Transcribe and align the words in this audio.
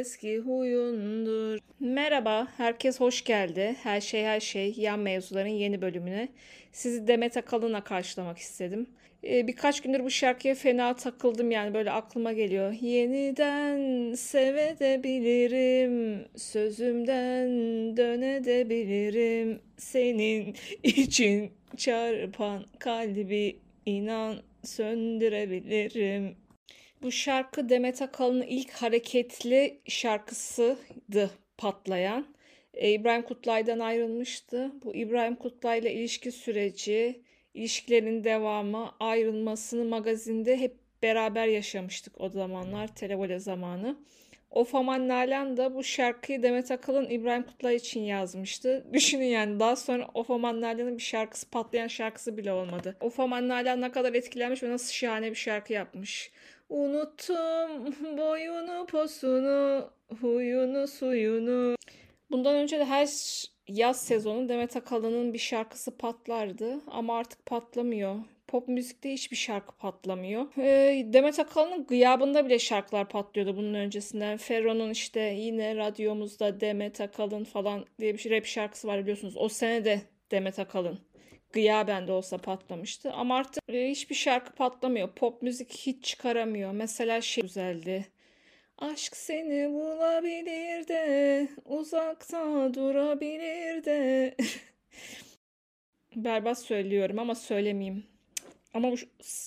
eski 0.00 0.38
huyundur. 0.38 1.58
Merhaba, 1.80 2.48
herkes 2.56 3.00
hoş 3.00 3.24
geldi. 3.24 3.76
Her 3.82 4.00
şey 4.00 4.24
her 4.24 4.40
şey, 4.40 4.74
yan 4.76 4.98
mevzuların 4.98 5.48
yeni 5.48 5.82
bölümüne. 5.82 6.28
Sizi 6.72 7.08
Demet 7.08 7.36
Akalın'la 7.36 7.84
karşılamak 7.84 8.38
istedim. 8.38 8.86
Ee, 9.24 9.46
birkaç 9.46 9.80
gündür 9.80 10.04
bu 10.04 10.10
şarkıya 10.10 10.54
fena 10.54 10.96
takıldım 10.96 11.50
yani 11.50 11.74
böyle 11.74 11.90
aklıma 11.90 12.32
geliyor. 12.32 12.72
Yeniden 12.72 14.14
sevebilirim, 14.14 15.78
sözümden 16.36 17.48
dönebilirim. 17.96 19.60
Senin 19.76 20.54
için 20.82 21.50
çarpan 21.76 22.64
kalbi 22.78 23.56
inan 23.86 24.36
söndürebilirim. 24.64 26.36
Bu 27.02 27.12
şarkı 27.12 27.68
Demet 27.68 28.02
Akalın'ın 28.02 28.42
ilk 28.42 28.70
hareketli 28.70 29.80
şarkısıydı 29.88 31.30
patlayan. 31.58 32.26
Ee, 32.74 32.90
İbrahim 32.90 33.22
Kutlay'dan 33.22 33.78
ayrılmıştı. 33.78 34.72
Bu 34.84 34.94
İbrahim 34.94 35.34
Kutlay'la 35.34 35.90
ilişki 35.90 36.32
süreci, 36.32 37.22
ilişkilerin 37.54 38.24
devamı, 38.24 38.92
ayrılmasını 39.00 39.84
magazinde 39.84 40.56
hep 40.56 40.76
beraber 41.02 41.46
yaşamıştık 41.46 42.20
o 42.20 42.28
zamanlar, 42.28 42.94
televole 42.94 43.38
zamanı. 43.38 43.96
Ofaman 44.50 45.08
Nalan 45.08 45.56
da 45.56 45.74
bu 45.74 45.84
şarkıyı 45.84 46.42
Demet 46.42 46.70
Akalın 46.70 47.10
İbrahim 47.10 47.42
Kutlay 47.42 47.76
için 47.76 48.00
yazmıştı. 48.00 48.84
Düşünün 48.92 49.24
yani 49.24 49.60
daha 49.60 49.76
sonra 49.76 50.08
Ofaman 50.14 50.60
Nalan'ın 50.60 50.98
bir 50.98 51.02
şarkısı 51.02 51.50
patlayan 51.50 51.88
şarkısı 51.88 52.36
bile 52.36 52.52
olmadı. 52.52 52.96
Ofaman 53.00 53.48
Nalan 53.48 53.80
ne 53.80 53.92
kadar 53.92 54.14
etkilenmiş 54.14 54.62
ve 54.62 54.70
nasıl 54.70 54.92
şahane 54.92 55.30
bir 55.30 55.36
şarkı 55.36 55.72
yapmış. 55.72 56.30
Unuttum 56.70 57.94
boyunu 58.18 58.86
posunu, 58.86 59.90
huyunu 60.20 60.88
suyunu. 60.88 61.76
Bundan 62.30 62.54
önce 62.54 62.78
de 62.78 62.84
her 62.84 63.08
yaz 63.68 64.00
sezonu 64.00 64.48
Demet 64.48 64.76
Akalın'ın 64.76 65.32
bir 65.32 65.38
şarkısı 65.38 65.98
patlardı 65.98 66.80
ama 66.86 67.18
artık 67.18 67.46
patlamıyor. 67.46 68.16
Pop 68.48 68.68
müzikte 68.68 69.12
hiçbir 69.12 69.36
şarkı 69.36 69.76
patlamıyor. 69.76 70.46
Ee, 70.58 71.12
Demet 71.12 71.38
Akalın'ın 71.38 71.86
gıyabında 71.86 72.46
bile 72.46 72.58
şarkılar 72.58 73.08
patlıyordu 73.08 73.56
bunun 73.56 73.74
öncesinden. 73.74 74.36
Ferro'nun 74.36 74.90
işte 74.90 75.20
yine 75.20 75.76
radyomuzda 75.76 76.60
Demet 76.60 77.00
Akalın 77.00 77.44
falan 77.44 77.84
diye 78.00 78.14
bir 78.14 78.30
rap 78.30 78.46
şarkısı 78.46 78.88
var 78.88 79.00
biliyorsunuz. 79.00 79.34
O 79.36 79.48
sene 79.48 79.84
de 79.84 80.00
Demet 80.30 80.58
Akalın 80.58 80.98
gıyaben 81.52 82.08
de 82.08 82.12
olsa 82.12 82.38
patlamıştı. 82.38 83.12
Ama 83.12 83.36
artık 83.36 83.62
e, 83.68 83.90
hiçbir 83.90 84.14
şarkı 84.14 84.52
patlamıyor. 84.52 85.14
Pop 85.14 85.42
müzik 85.42 85.72
hiç 85.72 86.04
çıkaramıyor. 86.04 86.72
Mesela 86.72 87.20
şey 87.20 87.42
güzeldi. 87.42 88.06
Aşk 88.78 89.16
seni 89.16 89.72
bulabilir 89.72 90.88
de 90.88 91.48
uzakta 91.64 92.74
durabilir 92.74 93.84
de. 93.84 94.34
Berbat 96.16 96.58
söylüyorum 96.58 97.18
ama 97.18 97.34
söylemeyeyim. 97.34 98.06
Ama 98.74 98.92
bu 98.92 98.96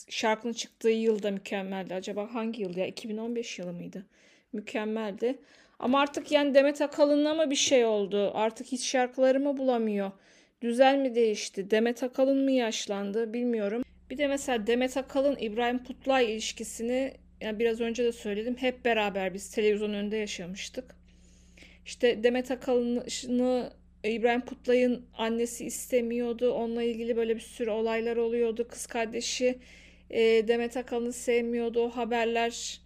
şarkının 0.09 0.53
çıktığı 0.53 0.89
yıl 0.89 1.23
da 1.23 1.31
mükemmeldi. 1.31 1.95
Acaba 1.95 2.33
hangi 2.33 2.61
yıl 2.61 2.77
ya? 2.77 2.87
2015 2.87 3.59
yılı 3.59 3.73
mıydı? 3.73 4.05
Mükemmeldi. 4.53 5.39
Ama 5.79 6.01
artık 6.01 6.31
yani 6.31 6.53
Demet 6.53 6.81
Akalın'la 6.81 7.33
mı 7.33 7.49
bir 7.51 7.55
şey 7.55 7.85
oldu? 7.85 8.31
Artık 8.33 8.67
hiç 8.67 8.83
şarkılarımı 8.85 9.57
bulamıyor. 9.57 10.11
Düzel 10.63 10.97
mi 10.97 11.15
değişti? 11.15 11.71
Demet 11.71 12.03
Akalın 12.03 12.43
mı 12.43 12.51
yaşlandı? 12.51 13.33
Bilmiyorum. 13.33 13.83
Bir 14.09 14.17
de 14.17 14.27
mesela 14.27 14.67
Demet 14.67 14.97
Akalın 14.97 15.37
İbrahim 15.39 15.83
Kutlay 15.83 16.33
ilişkisini 16.33 17.13
yani 17.41 17.59
biraz 17.59 17.81
önce 17.81 18.03
de 18.03 18.11
söyledim. 18.11 18.55
Hep 18.57 18.85
beraber 18.85 19.33
biz 19.33 19.51
televizyon 19.51 19.93
önünde 19.93 20.17
yaşamıştık. 20.17 20.95
İşte 21.85 22.23
Demet 22.23 22.51
Akalın'ı 22.51 23.73
İbrahim 24.03 24.41
Kutlay'ın 24.41 25.05
annesi 25.17 25.65
istemiyordu. 25.65 26.51
Onunla 26.51 26.83
ilgili 26.83 27.17
böyle 27.17 27.35
bir 27.35 27.41
sürü 27.41 27.69
olaylar 27.69 28.17
oluyordu. 28.17 28.67
Kız 28.67 28.85
kardeşi 28.85 29.59
e, 30.09 30.19
Demet 30.47 30.77
Akalın'ı 30.77 31.13
sevmiyordu. 31.13 31.81
O 31.81 31.89
haberler 31.89 32.81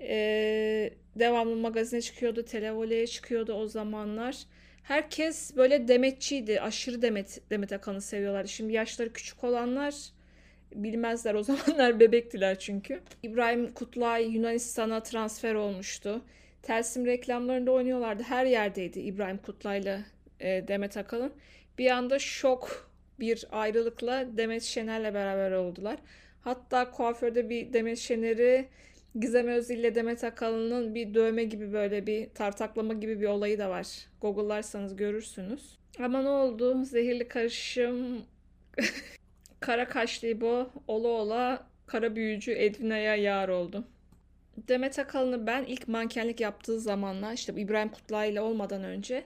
e, 0.00 0.90
devamlı 1.16 1.56
magazine 1.56 2.00
çıkıyordu. 2.00 2.44
Televoleye 2.44 3.06
çıkıyordu 3.06 3.52
o 3.52 3.66
zamanlar. 3.66 4.36
Herkes 4.90 5.56
böyle 5.56 5.88
Demetçiydi. 5.88 6.60
Aşırı 6.60 7.02
Demet, 7.02 7.40
Demet 7.50 7.72
Akalın'ı 7.72 8.00
seviyorlardı. 8.00 8.48
Şimdi 8.48 8.72
yaşları 8.72 9.12
küçük 9.12 9.44
olanlar 9.44 9.94
bilmezler. 10.74 11.34
O 11.34 11.42
zamanlar 11.42 12.00
bebektiler 12.00 12.58
çünkü. 12.58 13.00
İbrahim 13.22 13.72
Kutlay 13.72 14.30
Yunanistan'a 14.30 15.02
transfer 15.02 15.54
olmuştu. 15.54 16.22
Telsim 16.62 17.06
reklamlarında 17.06 17.70
oynuyorlardı. 17.70 18.22
Her 18.22 18.46
yerdeydi 18.46 19.00
İbrahim 19.00 19.38
Kutlay'la 19.38 20.00
e, 20.40 20.68
Demet 20.68 20.96
Akalın. 20.96 21.32
Bir 21.78 21.90
anda 21.90 22.18
şok 22.18 22.90
bir 23.20 23.46
ayrılıkla 23.52 24.36
Demet 24.36 24.62
Şener'le 24.62 25.14
beraber 25.14 25.50
oldular. 25.50 25.96
Hatta 26.40 26.90
kuaförde 26.90 27.50
bir 27.50 27.72
Demet 27.72 27.98
Şener'i 27.98 28.68
Gizem 29.14 29.48
Özil 29.48 29.78
ile 29.78 29.94
Demet 29.94 30.24
Akalın'ın 30.24 30.94
bir 30.94 31.14
dövme 31.14 31.44
gibi 31.44 31.72
böyle 31.72 32.06
bir 32.06 32.30
tartaklama 32.34 32.94
gibi 32.94 33.20
bir 33.20 33.26
olayı 33.26 33.58
da 33.58 33.70
var. 33.70 33.86
Google'larsanız 34.20 34.96
görürsünüz. 34.96 35.78
Ama 35.98 36.22
ne 36.22 36.28
oldu? 36.28 36.84
Zehirli 36.84 37.28
karışım 37.28 38.24
kara 39.60 39.88
kaşlı 39.88 40.28
İbo 40.28 40.70
ola 40.86 41.08
ola 41.08 41.66
kara 41.86 42.16
büyücü 42.16 42.52
Edvina'ya 42.52 43.16
yar 43.16 43.48
oldu. 43.48 43.84
Demet 44.68 44.98
Akalın'ı 44.98 45.46
ben 45.46 45.64
ilk 45.64 45.88
mankenlik 45.88 46.40
yaptığı 46.40 46.80
zamanlar 46.80 47.32
işte 47.32 47.52
İbrahim 47.56 47.88
Kutluay 47.88 48.30
ile 48.30 48.40
olmadan 48.40 48.84
önce 48.84 49.24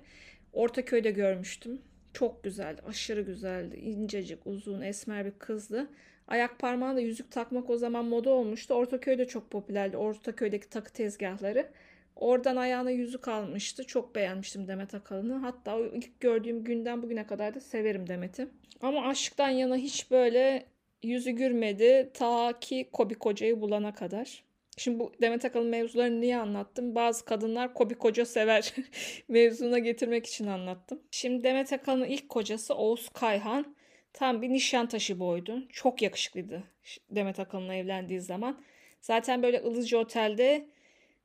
Ortaköy'de 0.53 1.11
görmüştüm. 1.11 1.83
Çok 2.13 2.45
güzeldi, 2.45 2.83
aşırı 2.87 3.23
güzeldi. 3.23 3.77
İncecik, 3.77 4.47
uzun, 4.47 4.81
esmer 4.81 5.27
bir 5.27 5.39
kızdı. 5.39 5.89
Ayak 6.29 6.59
parmağına 6.59 6.97
da 6.97 7.01
yüzük 7.01 7.31
takmak 7.31 7.71
o 7.71 7.77
zaman 7.77 8.05
moda 8.05 8.31
olmuştu. 8.31 8.75
Ortaköy'de 8.75 9.27
çok 9.27 9.51
popülerdi. 9.51 9.97
Ortaköy'deki 9.97 10.69
takı 10.69 10.93
tezgahları. 10.93 11.69
Oradan 12.17 12.57
ayağına 12.57 12.91
yüzük 12.91 13.29
almıştı. 13.29 13.87
Çok 13.87 14.15
beğenmiştim 14.15 14.69
Demet 14.69 14.95
Akalın'ı. 14.95 15.35
Hatta 15.35 15.79
ilk 15.79 16.21
gördüğüm 16.21 16.65
günden 16.65 17.03
bugüne 17.03 17.27
kadar 17.27 17.55
da 17.55 17.61
severim 17.61 18.09
Demet'i. 18.09 18.49
Ama 18.83 19.07
aşktan 19.07 19.49
yana 19.49 19.77
hiç 19.77 20.11
böyle 20.11 20.67
yüzü 21.03 21.31
gürmedi 21.31 22.11
ta 22.15 22.61
ki 22.61 22.89
Kobi 22.93 23.15
Koca'yı 23.15 23.61
bulana 23.61 23.95
kadar. 23.95 24.45
Şimdi 24.77 24.99
bu 24.99 25.13
Demet 25.21 25.45
Akalın 25.45 25.67
mevzularını 25.67 26.21
niye 26.21 26.37
anlattım? 26.37 26.95
Bazı 26.95 27.25
kadınlar 27.25 27.75
Kobi 27.75 27.95
Koca 27.95 28.25
sever 28.27 28.75
mevzuna 29.29 29.79
getirmek 29.79 30.27
için 30.27 30.47
anlattım. 30.47 31.01
Şimdi 31.11 31.45
Demet 31.45 31.73
Akalın'ın 31.73 32.05
ilk 32.05 32.29
kocası 32.29 32.75
Oğuz 32.75 33.09
Kayhan. 33.09 33.75
Tam 34.15 34.43
bir 34.43 34.49
nişantaşı 34.49 35.19
boydu. 35.19 35.63
Çok 35.73 36.03
yakışıklıydı 36.03 36.63
Demet 37.11 37.41
Akalın'la 37.41 37.75
evlendiği 37.75 38.21
zaman. 38.21 38.63
Zaten 39.01 39.43
böyle 39.43 39.63
ılıcı 39.63 39.99
otelde 39.99 40.67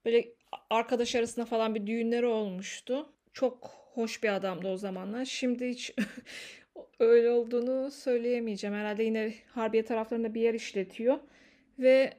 böyle 0.06 0.28
arkadaş 0.70 1.16
arasında 1.16 1.46
falan 1.46 1.76
bir 1.76 1.88
düğünleri 1.88 2.26
olmuştu. 2.26 3.14
Çok 3.34 3.72
hoş 3.94 4.24
bir 4.24 4.30
adamdı 4.36 4.68
o 4.68 4.78
zamanlar. 4.78 5.26
Şimdi 5.26 5.70
hiç 5.70 5.94
öyle 7.00 7.30
olduğunu 7.30 7.92
söyleyemeyeceğim. 7.92 8.76
Herhalde 8.76 9.04
yine 9.04 9.34
Harbiye 9.48 9.86
taraflarında 9.86 10.34
bir 10.34 10.42
yer 10.42 10.54
işletiyor. 10.54 11.20
Ve 11.80 12.14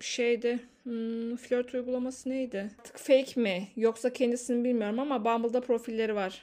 şeyde 0.00 0.58
hmm, 0.82 1.36
flört 1.36 1.74
uygulaması 1.74 2.30
neydi? 2.30 2.70
Artık 2.78 2.98
fake 2.98 3.40
mi 3.40 3.68
yoksa 3.76 4.12
kendisini 4.12 4.64
bilmiyorum 4.64 4.98
ama 4.98 5.24
Bumble'da 5.24 5.60
profilleri 5.60 6.14
var. 6.14 6.42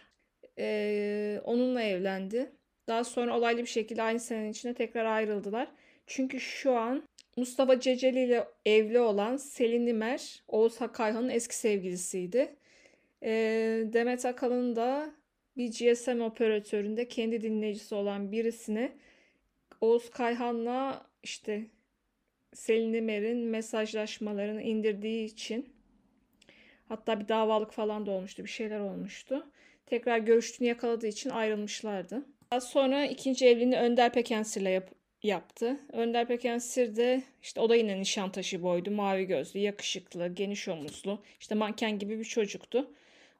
Ee, 0.60 1.42
onunla 1.44 1.81
evlendi. 1.81 2.52
Daha 2.88 3.03
sonra 3.03 3.38
olaylı 3.38 3.62
bir 3.62 3.65
şekilde 3.65 4.01
aynı 4.01 4.19
senenin 4.19 4.51
içinde 4.51 4.74
tekrar 4.74 5.06
ayrıldılar. 5.06 5.68
Çünkü 6.07 6.39
şu 6.39 6.75
an 6.75 7.03
Mustafa 7.38 7.80
Ceceli 7.80 8.19
ile 8.24 8.47
evli 8.65 9.00
olan 9.00 9.38
Selin 9.38 9.85
Nimer, 9.85 10.44
Oğuz 10.47 10.81
Hakayhan'ın 10.81 11.30
eski 11.30 11.56
sevgilisiydi. 11.56 12.56
E, 13.24 13.31
Demet 13.94 14.25
Akalın 14.25 14.75
da 14.75 15.12
bir 15.57 15.68
GSM 15.68 16.21
operatöründe 16.21 17.07
kendi 17.07 17.41
dinleyicisi 17.41 17.95
olan 17.95 18.31
birisini 18.31 18.91
Oğuz 19.81 20.09
Kayhan'la 20.09 21.06
işte 21.24 21.65
Selin 22.53 22.94
Nimer'in 22.94 23.38
mesajlaşmalarını 23.38 24.62
indirdiği 24.62 25.25
için 25.25 25.74
hatta 26.88 27.19
bir 27.19 27.27
davalık 27.27 27.71
falan 27.71 28.06
da 28.06 28.12
olmuştu. 28.12 28.44
Bir 28.44 28.50
şeyler 28.50 28.80
olmuştu. 28.80 29.47
Tekrar 29.85 30.18
görüştüğünü 30.18 30.68
yakaladığı 30.68 31.07
için 31.07 31.30
ayrılmışlardı. 31.30 32.25
Daha 32.54 32.62
sonra 32.62 33.06
ikinci 33.06 33.48
evliliğini 33.48 33.78
Önder 33.78 34.14
Pekensir'le 34.14 34.66
yap 34.66 34.90
yaptı. 35.24 35.80
Önder 35.92 36.28
Pekensir 36.28 36.96
de 36.96 37.24
işte 37.42 37.62
o 37.62 37.70
da 37.70 37.76
yine 37.76 38.00
Nişantaşı 38.00 38.64
boydu. 38.64 38.92
Mavi 38.92 39.26
gözlü, 39.26 39.60
yakışıklı, 39.60 40.28
geniş 40.28 40.68
omuzlu. 40.68 41.24
işte 41.40 41.56
manken 41.56 42.00
gibi 42.00 42.20
bir 42.20 42.26
çocuktu. 42.26 42.92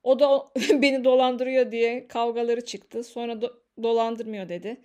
O 0.04 0.19
da 0.19 0.45
beni 0.81 1.04
dolandırıyor 1.04 1.71
diye 1.71 2.07
kavgaları 2.07 2.65
çıktı. 2.65 3.04
Sonra 3.04 3.33
do- 3.33 3.54
dolandırmıyor 3.83 4.50
dedi. 4.50 4.77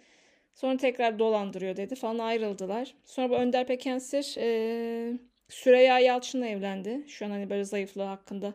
Sonra 0.54 0.76
tekrar 0.76 1.18
dolandırıyor 1.18 1.76
dedi 1.76 1.94
falan 1.94 2.18
ayrıldılar. 2.18 2.94
Sonra 3.04 3.30
bu 3.30 3.34
Önder 3.34 3.66
Pekensir 3.66 4.34
e, 4.38 5.18
Süreyya 5.48 5.98
Yalçın'la 5.98 6.46
evlendi. 6.46 7.04
Şu 7.08 7.26
an 7.26 7.30
hani 7.30 7.50
böyle 7.50 7.64
zayıflığı 7.64 8.02
hakkında 8.02 8.54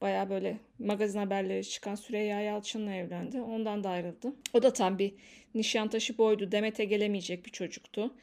baya 0.00 0.30
böyle 0.30 0.58
magazin 0.78 1.18
haberleri 1.18 1.68
çıkan 1.68 1.94
Süreyya 1.94 2.40
Yalçın'la 2.40 2.94
evlendi. 2.94 3.40
Ondan 3.40 3.84
da 3.84 3.90
ayrıldı. 3.90 4.32
O 4.52 4.62
da 4.62 4.72
tam 4.72 4.98
bir 4.98 5.14
Nişantaşı 5.54 6.18
boydu. 6.18 6.52
Demet'e 6.52 6.84
gelemeyecek 6.84 7.46
bir 7.46 7.50
çocuktu. 7.50 8.14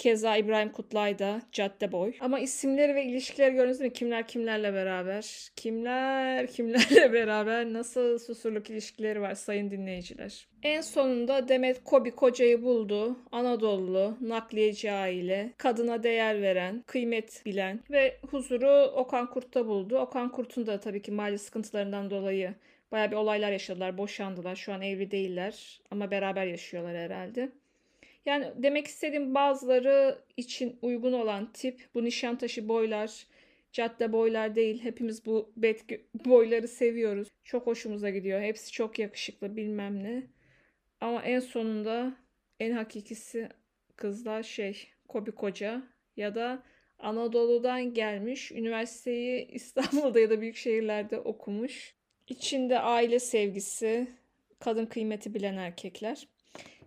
Keza 0.00 0.36
İbrahim 0.36 0.72
Kutlay 0.72 1.18
da 1.18 1.42
Cadde 1.52 1.92
Boy. 1.92 2.12
Ama 2.20 2.40
isimleri 2.40 2.94
ve 2.94 3.04
ilişkileri 3.04 3.54
gördünüz 3.54 3.80
mü? 3.80 3.90
Kimler 3.92 4.28
kimlerle 4.28 4.74
beraber? 4.74 5.50
Kimler 5.56 6.46
kimlerle 6.46 7.12
beraber? 7.12 7.72
Nasıl 7.72 8.18
susurluk 8.18 8.70
ilişkileri 8.70 9.20
var 9.20 9.34
sayın 9.34 9.70
dinleyiciler? 9.70 10.48
En 10.62 10.80
sonunda 10.80 11.48
Demet 11.48 11.84
Kobi 11.84 12.10
kocayı 12.10 12.62
buldu. 12.62 13.16
Anadolu, 13.32 14.16
nakliyeci 14.20 14.92
aile, 14.92 15.52
kadına 15.58 16.02
değer 16.02 16.42
veren, 16.42 16.84
kıymet 16.86 17.42
bilen 17.46 17.80
ve 17.90 18.18
huzuru 18.30 18.92
Okan 18.96 19.30
Kurt'ta 19.30 19.66
buldu. 19.66 19.98
Okan 19.98 20.32
Kurt'un 20.32 20.66
da 20.66 20.80
tabii 20.80 21.02
ki 21.02 21.12
mali 21.12 21.38
sıkıntılarından 21.38 22.10
dolayı 22.10 22.54
baya 22.92 23.10
bir 23.10 23.16
olaylar 23.16 23.52
yaşadılar, 23.52 23.98
boşandılar. 23.98 24.56
Şu 24.56 24.72
an 24.72 24.82
evli 24.82 25.10
değiller 25.10 25.80
ama 25.90 26.10
beraber 26.10 26.46
yaşıyorlar 26.46 26.96
herhalde. 26.96 27.52
Yani 28.26 28.52
demek 28.56 28.86
istediğim 28.86 29.34
bazıları 29.34 30.18
için 30.36 30.78
uygun 30.82 31.12
olan 31.12 31.52
tip 31.52 31.88
bu 31.94 32.04
Nişantaşı 32.04 32.68
boylar, 32.68 33.26
cadde 33.72 34.12
boylar 34.12 34.54
değil. 34.54 34.82
Hepimiz 34.82 35.26
bu 35.26 35.52
bet 35.56 35.84
boyları 36.14 36.68
seviyoruz. 36.68 37.28
Çok 37.44 37.66
hoşumuza 37.66 38.10
gidiyor. 38.10 38.40
Hepsi 38.40 38.72
çok 38.72 38.98
yakışıklı 38.98 39.56
bilmem 39.56 40.04
ne. 40.04 40.22
Ama 41.00 41.22
en 41.22 41.40
sonunda 41.40 42.16
en 42.60 42.72
hakikisi 42.72 43.48
kızlar 43.96 44.42
şey 44.42 44.88
Kobi 45.08 45.32
Koca 45.32 45.82
ya 46.16 46.34
da 46.34 46.62
Anadolu'dan 46.98 47.94
gelmiş. 47.94 48.52
Üniversiteyi 48.52 49.48
İstanbul'da 49.52 50.20
ya 50.20 50.30
da 50.30 50.40
büyük 50.40 50.56
şehirlerde 50.56 51.18
okumuş. 51.18 51.94
İçinde 52.28 52.78
aile 52.78 53.18
sevgisi, 53.18 54.08
kadın 54.58 54.86
kıymeti 54.86 55.34
bilen 55.34 55.56
erkekler. 55.56 56.28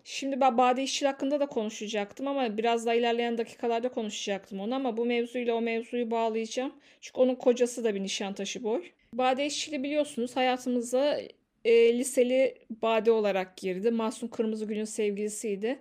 Şimdi 0.04 0.42
ben 0.42 0.58
Bade 0.58 0.84
İşçil 0.84 1.06
hakkında 1.06 1.40
da 1.40 1.46
konuşacaktım 1.46 2.28
ama 2.28 2.58
biraz 2.58 2.86
daha 2.86 2.96
ilerleyen 2.96 3.38
dakikalarda 3.38 3.90
konuşacaktım 3.90 4.60
onu 4.60 4.76
ama 4.76 4.98
bu 4.98 5.06
mevzuyla 5.06 5.56
o 5.56 5.62
mevzuyu 5.62 6.12
bağlayacağım. 6.12 6.74
Çünkü 7.02 7.22
onun 7.22 7.36
kocası 7.36 7.84
da 7.84 7.96
bir 7.96 8.04
Nişantaşı 8.04 8.64
boy. 8.64 8.84
Bade 9.14 9.46
İşçil'i 9.46 9.84
biliyorsunuz 9.84 10.36
hayatımıza 10.36 11.20
e, 11.66 11.98
liseli 11.98 12.58
Bade 12.82 13.12
olarak 13.12 13.58
girdi. 13.58 13.92
Masum 13.92 14.30
Kırmızıgül'ün 14.30 14.84
sevgilisiydi. 14.84 15.80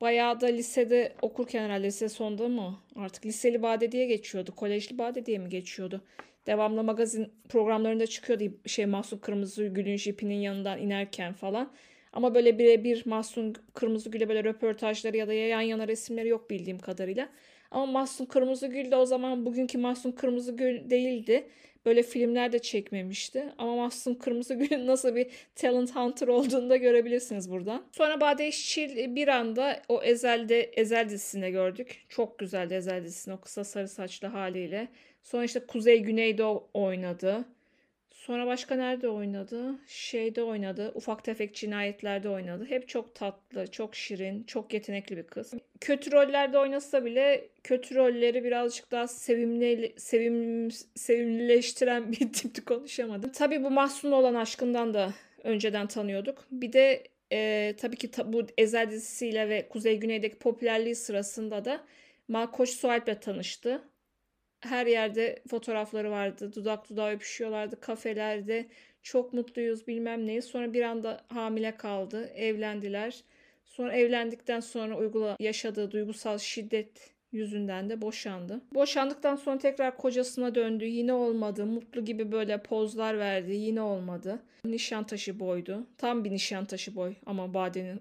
Bayağı 0.00 0.40
da 0.40 0.46
lisede 0.46 1.12
okurken 1.22 1.64
herhalde 1.64 1.86
lise 1.86 2.08
sonunda 2.08 2.48
mı? 2.48 2.78
Artık 2.96 3.26
liseli 3.26 3.62
Bade 3.62 3.92
diye 3.92 4.06
geçiyordu. 4.06 4.54
Kolejli 4.56 4.98
Bade 4.98 5.26
diye 5.26 5.38
mi 5.38 5.48
geçiyordu? 5.48 6.04
Devamlı 6.46 6.84
magazin 6.84 7.32
programlarında 7.48 8.06
çıkıyordu 8.06 8.44
şey 8.66 8.86
Mahsun 8.86 9.18
Kırmızıgül'ün 9.18 9.96
jipinin 9.96 10.34
yanından 10.34 10.78
inerken 10.78 11.32
falan. 11.32 11.72
Ama 12.14 12.34
böyle 12.34 12.58
birebir 12.58 13.02
Mahsun 13.06 13.54
Kırmızıgül'e 13.74 14.28
böyle 14.28 14.44
röportajları 14.44 15.16
ya 15.16 15.28
da 15.28 15.32
yan 15.32 15.60
yana 15.60 15.88
resimleri 15.88 16.28
yok 16.28 16.50
bildiğim 16.50 16.78
kadarıyla. 16.78 17.28
Ama 17.70 17.86
Mahsun 17.86 18.26
Kırmızıgül 18.26 18.90
de 18.90 18.96
o 18.96 19.06
zaman 19.06 19.46
bugünkü 19.46 19.78
Mahsun 19.78 20.12
Kırmızıgül 20.12 20.90
değildi. 20.90 21.48
Böyle 21.86 22.02
filmler 22.02 22.52
de 22.52 22.58
çekmemişti. 22.58 23.52
Ama 23.58 23.76
Mahsun 23.76 24.14
Kırmızıgül'ün 24.14 24.86
nasıl 24.86 25.16
bir 25.16 25.26
talent 25.54 25.96
hunter 25.96 26.28
olduğunu 26.28 26.70
da 26.70 26.76
görebilirsiniz 26.76 27.50
buradan. 27.50 27.86
Sonra 27.92 28.20
Bade 28.20 28.48
İşçil 28.48 29.14
bir 29.14 29.28
anda 29.28 29.82
o 29.88 30.02
Ezel'de 30.02 30.62
Ezel 30.62 31.08
dizisinde 31.08 31.50
gördük. 31.50 32.04
Çok 32.08 32.38
güzeldi 32.38 32.74
Ezel 32.74 33.04
dizisinde 33.04 33.34
o 33.34 33.40
kısa 33.40 33.64
sarı 33.64 33.88
saçlı 33.88 34.28
haliyle. 34.28 34.88
Sonra 35.22 35.44
işte 35.44 35.60
Kuzey 35.60 36.02
Güney'de 36.02 36.44
oynadı. 36.74 37.44
Sonra 38.26 38.46
başka 38.46 38.74
nerede 38.74 39.08
oynadı? 39.08 39.74
Şeyde 39.86 40.42
oynadı. 40.42 40.92
Ufak 40.94 41.24
tefek 41.24 41.54
cinayetlerde 41.54 42.28
oynadı. 42.28 42.66
Hep 42.68 42.88
çok 42.88 43.14
tatlı, 43.14 43.66
çok 43.66 43.96
şirin, 43.96 44.44
çok 44.44 44.74
yetenekli 44.74 45.16
bir 45.16 45.22
kız. 45.22 45.54
Kötü 45.80 46.12
rollerde 46.12 46.58
oynasa 46.58 47.04
bile 47.04 47.48
kötü 47.64 47.94
rolleri 47.94 48.44
birazcık 48.44 48.90
daha 48.90 49.08
sevimli, 49.08 49.94
sevim, 49.96 50.70
sevimlileştiren 50.94 52.12
bir 52.20 52.32
tipti 52.32 52.64
konuşamadım. 52.64 53.32
Tabii 53.32 53.64
bu 53.64 53.70
Mahsun 53.70 54.12
olan 54.12 54.34
aşkından 54.34 54.94
da 54.94 55.14
önceden 55.42 55.86
tanıyorduk. 55.86 56.44
Bir 56.50 56.72
de 56.72 57.04
e, 57.32 57.74
tabii 57.78 57.96
ki 57.96 58.10
ta, 58.10 58.32
bu 58.32 58.46
Ezel 58.58 58.90
dizisiyle 58.90 59.48
ve 59.48 59.68
Kuzey 59.68 60.00
Güney'deki 60.00 60.38
popülerliği 60.38 60.94
sırasında 60.94 61.64
da 61.64 61.84
Malkoç 62.28 62.70
Sualp'le 62.70 63.20
tanıştı 63.20 63.82
her 64.64 64.86
yerde 64.86 65.42
fotoğrafları 65.50 66.10
vardı. 66.10 66.52
Dudak 66.54 66.90
dudağa 66.90 67.10
öpüşüyorlardı 67.10 67.80
kafelerde. 67.80 68.66
Çok 69.02 69.32
mutluyuz 69.32 69.86
bilmem 69.86 70.26
neyi. 70.26 70.42
Sonra 70.42 70.72
bir 70.72 70.82
anda 70.82 71.20
hamile 71.28 71.76
kaldı. 71.76 72.30
Evlendiler. 72.34 73.24
Sonra 73.64 73.92
evlendikten 73.92 74.60
sonra 74.60 74.98
uygula 74.98 75.36
yaşadığı 75.40 75.90
duygusal 75.90 76.38
şiddet 76.38 77.14
yüzünden 77.32 77.90
de 77.90 78.02
boşandı. 78.02 78.60
Boşandıktan 78.74 79.36
sonra 79.36 79.58
tekrar 79.58 79.96
kocasına 79.96 80.54
döndü. 80.54 80.84
Yine 80.84 81.12
olmadı. 81.12 81.66
Mutlu 81.66 82.04
gibi 82.04 82.32
böyle 82.32 82.62
pozlar 82.62 83.18
verdi. 83.18 83.52
Yine 83.54 83.82
olmadı. 83.82 84.42
Nişantaşı 84.64 85.40
boydu. 85.40 85.86
Tam 85.98 86.24
bir 86.24 86.30
nişantaşı 86.30 86.96
boy 86.96 87.14
ama 87.26 87.54
Bade'nin 87.54 88.00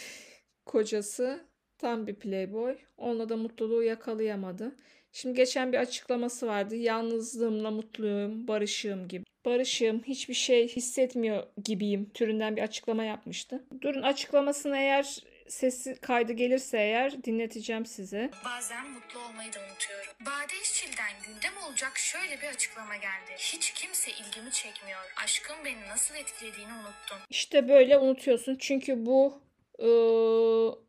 kocası 0.66 1.40
tam 1.78 2.06
bir 2.06 2.14
playboy. 2.14 2.76
Onunla 2.96 3.28
da 3.28 3.36
mutluluğu 3.36 3.82
yakalayamadı. 3.82 4.76
Şimdi 5.16 5.34
geçen 5.36 5.72
bir 5.72 5.78
açıklaması 5.78 6.46
vardı. 6.46 6.76
Yalnızlığımla 6.76 7.70
mutluyum, 7.70 8.48
barışığım 8.48 9.08
gibi. 9.08 9.24
Barışığım, 9.44 10.02
hiçbir 10.02 10.34
şey 10.34 10.68
hissetmiyor 10.68 11.46
gibiyim 11.64 12.10
türünden 12.14 12.56
bir 12.56 12.62
açıklama 12.62 13.04
yapmıştı. 13.04 13.64
Durun 13.80 14.02
açıklamasını 14.02 14.76
eğer 14.76 15.18
sesi 15.48 15.96
kaydı 16.00 16.32
gelirse 16.32 16.78
eğer 16.78 17.24
dinleteceğim 17.24 17.86
size. 17.86 18.30
Bazen 18.44 18.90
mutlu 18.90 19.20
olmayı 19.20 19.52
da 19.52 19.58
unutuyorum. 19.70 20.12
Bade 20.20 20.52
İşçil'den 20.62 21.12
gündem 21.26 21.52
olacak 21.68 21.98
şöyle 21.98 22.42
bir 22.42 22.48
açıklama 22.48 22.96
geldi. 22.96 23.32
Hiç 23.38 23.72
kimse 23.72 24.10
ilgimi 24.10 24.52
çekmiyor. 24.52 25.00
Aşkın 25.24 25.56
beni 25.64 25.88
nasıl 25.88 26.14
etkilediğini 26.14 26.72
unuttum. 26.72 27.18
İşte 27.30 27.68
böyle 27.68 27.98
unutuyorsun. 27.98 28.56
Çünkü 28.60 29.06
bu 29.06 29.42
ıı, 29.82 30.84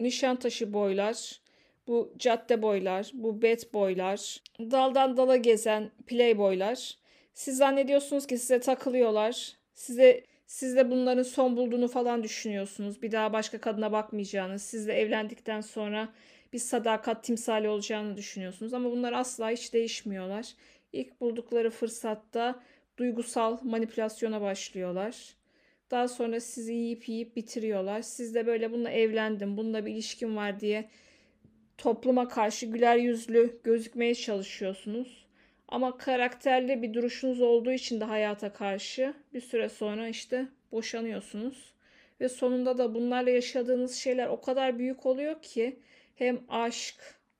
Nişantaşı 0.00 0.72
boylar, 0.72 1.42
bu 1.86 2.14
cadde 2.18 2.62
boylar, 2.62 3.10
bu 3.14 3.42
bet 3.42 3.74
boylar, 3.74 4.40
daldan 4.60 5.16
dala 5.16 5.36
gezen 5.36 5.90
playboylar. 6.06 6.96
Siz 7.34 7.56
zannediyorsunuz 7.56 8.26
ki 8.26 8.38
size 8.38 8.60
takılıyorlar. 8.60 9.52
Size 9.74 10.24
siz 10.46 10.76
de 10.76 10.90
bunların 10.90 11.22
son 11.22 11.56
bulduğunu 11.56 11.88
falan 11.88 12.22
düşünüyorsunuz. 12.22 13.02
Bir 13.02 13.12
daha 13.12 13.32
başka 13.32 13.60
kadına 13.60 13.92
bakmayacağını, 13.92 14.58
sizle 14.58 14.92
evlendikten 14.92 15.60
sonra 15.60 16.08
bir 16.52 16.58
sadakat 16.58 17.24
timsali 17.24 17.68
olacağını 17.68 18.16
düşünüyorsunuz. 18.16 18.74
Ama 18.74 18.90
bunlar 18.90 19.12
asla 19.12 19.50
hiç 19.50 19.72
değişmiyorlar. 19.72 20.54
İlk 20.92 21.20
buldukları 21.20 21.70
fırsatta 21.70 22.60
duygusal 22.96 23.58
manipülasyona 23.62 24.40
başlıyorlar. 24.40 25.34
Daha 25.90 26.08
sonra 26.08 26.40
sizi 26.40 26.72
yiyip 26.72 27.08
yiyip 27.08 27.36
bitiriyorlar. 27.36 28.02
Siz 28.02 28.34
de 28.34 28.46
böyle 28.46 28.72
bununla 28.72 28.90
evlendim, 28.90 29.56
bununla 29.56 29.86
bir 29.86 29.92
ilişkim 29.92 30.36
var 30.36 30.60
diye 30.60 30.88
topluma 31.82 32.28
karşı 32.28 32.66
güler 32.66 32.96
yüzlü 32.96 33.60
gözükmeye 33.64 34.14
çalışıyorsunuz. 34.14 35.26
Ama 35.68 35.98
karakterli 35.98 36.82
bir 36.82 36.94
duruşunuz 36.94 37.40
olduğu 37.40 37.72
için 37.72 38.00
de 38.00 38.04
hayata 38.04 38.52
karşı 38.52 39.14
bir 39.34 39.40
süre 39.40 39.68
sonra 39.68 40.08
işte 40.08 40.46
boşanıyorsunuz. 40.72 41.74
Ve 42.20 42.28
sonunda 42.28 42.78
da 42.78 42.94
bunlarla 42.94 43.30
yaşadığınız 43.30 43.94
şeyler 43.94 44.26
o 44.26 44.40
kadar 44.40 44.78
büyük 44.78 45.06
oluyor 45.06 45.42
ki 45.42 45.76
hem 46.14 46.40
aşk 46.48 46.94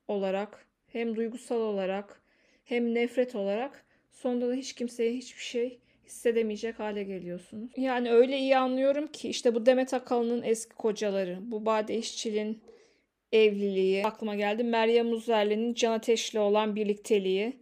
olarak 0.07 0.65
hem 0.87 1.15
duygusal 1.15 1.59
olarak 1.61 2.21
hem 2.65 2.93
nefret 2.93 3.35
olarak 3.35 3.85
sonunda 4.11 4.49
da 4.49 4.53
hiç 4.53 4.73
kimseye 4.73 5.13
hiçbir 5.13 5.43
şey 5.43 5.79
hissedemeyecek 6.05 6.79
hale 6.79 7.03
geliyorsunuz. 7.03 7.71
Yani 7.77 8.11
öyle 8.11 8.37
iyi 8.37 8.57
anlıyorum 8.57 9.07
ki 9.07 9.29
işte 9.29 9.55
bu 9.55 9.65
Demet 9.65 9.93
Akalın'ın 9.93 10.43
eski 10.43 10.75
kocaları, 10.75 11.37
bu 11.41 11.65
Bade 11.65 11.97
İşçil'in 11.97 12.72
evliliği 13.33 14.05
aklıma 14.05 14.35
geldi. 14.35 14.63
Meryem 14.63 15.11
Uzerli'nin 15.11 15.73
Can 15.73 15.91
Ateş'le 15.91 16.35
olan 16.35 16.75
birlikteliği. 16.75 17.53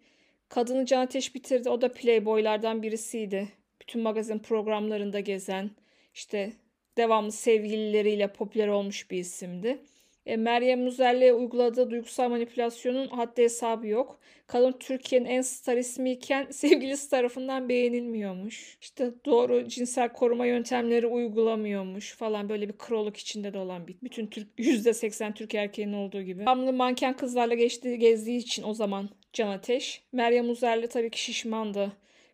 Kadını 0.49 0.85
Can 0.85 1.01
Ateş 1.01 1.35
bitirdi. 1.35 1.69
O 1.69 1.81
da 1.81 1.93
playboylardan 1.93 2.83
birisiydi. 2.83 3.47
Bütün 3.81 4.01
magazin 4.01 4.39
programlarında 4.39 5.19
gezen, 5.19 5.71
işte 6.13 6.53
devamlı 6.97 7.31
sevgilileriyle 7.31 8.27
popüler 8.33 8.67
olmuş 8.67 9.11
bir 9.11 9.17
isimdi. 9.17 9.77
E, 10.25 10.37
Meryem 10.37 10.87
Uzerli'ye 10.87 11.33
uyguladığı 11.33 11.89
duygusal 11.91 12.29
manipülasyonun 12.29 13.07
haddi 13.07 13.43
hesabı 13.43 13.87
yok. 13.87 14.19
Kadın 14.47 14.71
Türkiye'nin 14.71 15.25
en 15.25 15.41
star 15.41 15.77
ismiyken 15.77 16.47
sevgilisi 16.51 17.09
tarafından 17.09 17.69
beğenilmiyormuş. 17.69 18.77
İşte 18.81 19.11
doğru 19.25 19.67
cinsel 19.67 20.13
koruma 20.13 20.45
yöntemleri 20.45 21.07
uygulamıyormuş 21.07 22.15
falan 22.15 22.49
böyle 22.49 22.69
bir 22.69 22.77
kroluk 22.77 23.17
içinde 23.17 23.53
de 23.53 23.57
olan 23.57 23.87
bir. 23.87 23.95
Bütün 24.03 24.27
Türk 24.27 24.47
%80 24.59 25.33
Türk 25.33 25.55
erkeğinin 25.55 25.93
olduğu 25.93 26.21
gibi. 26.21 26.39
Devamlı 26.39 26.73
manken 26.73 27.17
kızlarla 27.17 27.53
geçtiği 27.53 27.99
gezdiği 27.99 28.39
için 28.39 28.63
o 28.63 28.73
zaman 28.73 29.09
Can 29.33 29.47
Ateş. 29.47 30.03
Meryem 30.11 30.49
Uzerli 30.49 30.87
tabii 30.87 31.09
ki 31.09 31.21
şişmandı 31.21 31.91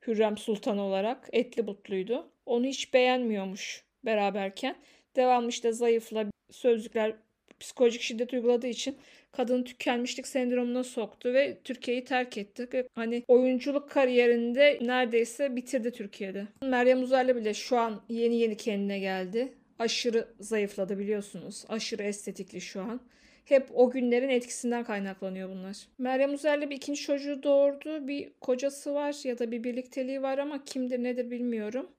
Hürrem 0.07 0.37
Sultan 0.37 0.77
olarak. 0.77 1.29
Etli 1.33 1.67
butluydu. 1.67 2.29
Onu 2.45 2.65
hiç 2.65 2.93
beğenmiyormuş 2.93 3.83
beraberken. 4.05 4.75
Devamlı 5.15 5.49
işte 5.49 5.71
zayıfla 5.71 6.25
sözlükler 6.51 7.15
psikolojik 7.59 8.01
şiddet 8.01 8.33
uyguladığı 8.33 8.67
için 8.67 8.97
kadını 9.31 9.63
tükenmişlik 9.63 10.27
sendromuna 10.27 10.83
soktu 10.83 11.33
ve 11.33 11.57
Türkiye'yi 11.63 12.03
terk 12.03 12.37
etti. 12.37 12.87
Hani 12.95 13.23
oyunculuk 13.27 13.89
kariyerinde 13.89 14.79
neredeyse 14.81 15.55
bitirdi 15.55 15.91
Türkiye'de. 15.91 16.47
Meryem 16.61 17.03
Uzerli 17.03 17.35
bile 17.35 17.53
şu 17.53 17.77
an 17.77 18.01
yeni 18.09 18.35
yeni 18.35 18.57
kendine 18.57 18.99
geldi. 18.99 19.53
Aşırı 19.79 20.27
zayıfladı 20.39 20.99
biliyorsunuz. 20.99 21.65
Aşırı 21.69 22.03
estetikli 22.03 22.61
şu 22.61 22.81
an. 22.81 23.01
Hep 23.45 23.67
o 23.73 23.91
günlerin 23.91 24.29
etkisinden 24.29 24.83
kaynaklanıyor 24.83 25.49
bunlar. 25.49 25.77
Meryem 25.97 26.33
Uzerli 26.33 26.69
bir 26.69 26.75
ikinci 26.75 27.01
çocuğu 27.01 27.43
doğurdu. 27.43 28.07
Bir 28.07 28.31
kocası 28.41 28.93
var 28.93 29.15
ya 29.23 29.39
da 29.39 29.51
bir 29.51 29.63
birlikteliği 29.63 30.21
var 30.21 30.37
ama 30.37 30.63
kimdir 30.63 31.03
nedir 31.03 31.31
bilmiyorum. 31.31 31.89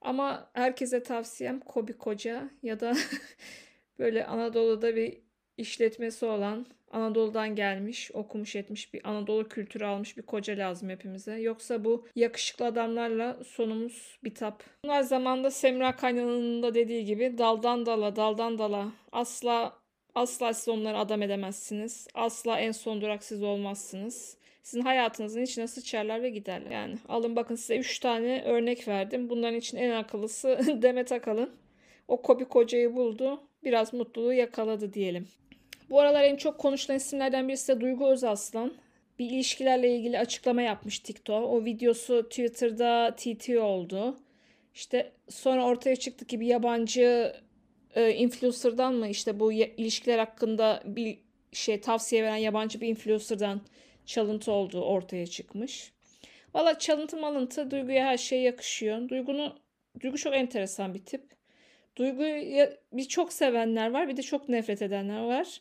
Ama 0.00 0.50
herkese 0.54 1.02
tavsiyem 1.02 1.60
Kobi 1.60 1.92
Koca 1.92 2.50
ya 2.62 2.80
da 2.80 2.94
böyle 3.98 4.26
Anadolu'da 4.26 4.96
bir 4.96 5.18
işletmesi 5.56 6.26
olan, 6.26 6.66
Anadolu'dan 6.92 7.54
gelmiş, 7.54 8.10
okumuş 8.14 8.56
etmiş 8.56 8.94
bir 8.94 9.08
Anadolu 9.10 9.48
kültürü 9.48 9.84
almış 9.84 10.16
bir 10.16 10.22
koca 10.22 10.58
lazım 10.58 10.88
hepimize. 10.88 11.40
Yoksa 11.40 11.84
bu 11.84 12.06
yakışıklı 12.16 12.64
adamlarla 12.66 13.44
sonumuz 13.44 14.18
bitap. 14.24 14.64
Bunlar 14.84 15.02
zamanda 15.02 15.50
Semra 15.50 15.96
Kaynan'ın 15.96 16.62
da 16.62 16.74
dediği 16.74 17.04
gibi 17.04 17.38
daldan 17.38 17.86
dala, 17.86 18.16
daldan 18.16 18.58
dala 18.58 18.92
asla 19.12 19.78
asla 20.14 20.54
siz 20.54 20.68
onları 20.68 20.98
adam 20.98 21.22
edemezsiniz. 21.22 22.08
Asla 22.14 22.60
en 22.60 22.72
son 22.72 23.00
durak 23.00 23.24
siz 23.24 23.42
olmazsınız. 23.42 24.36
Sizin 24.62 24.82
hayatınızın 24.82 25.42
içine 25.42 25.66
sıçarlar 25.68 26.22
ve 26.22 26.30
giderler. 26.30 26.70
Yani 26.70 26.98
alın 27.08 27.36
bakın 27.36 27.54
size 27.54 27.78
3 27.78 27.98
tane 27.98 28.42
örnek 28.42 28.88
verdim. 28.88 29.30
Bunların 29.30 29.58
için 29.58 29.76
en 29.76 29.90
akıllısı 29.90 30.60
Demet 30.82 31.12
Akalın. 31.12 31.50
O 32.08 32.22
Kobi 32.22 32.44
kocayı 32.44 32.96
buldu. 32.96 33.40
Biraz 33.64 33.92
mutluluğu 33.92 34.32
yakaladı 34.32 34.92
diyelim. 34.92 35.28
Bu 35.90 36.00
aralar 36.00 36.22
en 36.22 36.36
çok 36.36 36.58
konuşulan 36.58 36.96
isimlerden 36.96 37.48
birisi 37.48 37.68
de 37.68 37.80
Duygu 37.80 38.08
Özaslan. 38.08 38.74
Bir 39.18 39.30
ilişkilerle 39.30 39.96
ilgili 39.96 40.18
açıklama 40.18 40.62
yapmış 40.62 40.98
TikTok. 40.98 41.50
O 41.50 41.64
videosu 41.64 42.22
Twitter'da 42.22 43.16
TT 43.16 43.48
oldu. 43.48 44.16
İşte 44.74 45.12
sonra 45.28 45.64
ortaya 45.64 45.96
çıktı 45.96 46.24
ki 46.24 46.40
bir 46.40 46.46
yabancı 46.46 47.36
e, 47.94 48.10
influencer'dan 48.14 48.94
mı 48.94 49.08
işte 49.08 49.40
bu 49.40 49.52
ilişkiler 49.52 50.18
hakkında 50.18 50.82
bir 50.84 51.18
şey 51.52 51.80
tavsiye 51.80 52.22
veren 52.22 52.36
yabancı 52.36 52.80
bir 52.80 52.88
influencer'dan 52.88 53.60
çalıntı 54.06 54.52
olduğu 54.52 54.82
ortaya 54.82 55.26
çıkmış. 55.26 55.92
Valla 56.54 56.78
çalıntı 56.78 57.16
malıntı 57.16 57.70
Duygu'ya 57.70 58.06
her 58.06 58.18
şey 58.18 58.42
yakışıyor. 58.42 59.08
Duygu'nu 59.08 59.56
Duygu 60.00 60.18
çok 60.18 60.34
enteresan 60.34 60.94
bir 60.94 61.04
tip. 61.04 61.41
Duygu'yu 61.96 62.66
bir 62.92 63.04
çok 63.04 63.32
sevenler 63.32 63.90
var 63.90 64.08
bir 64.08 64.16
de 64.16 64.22
çok 64.22 64.48
nefret 64.48 64.82
edenler 64.82 65.20
var. 65.20 65.60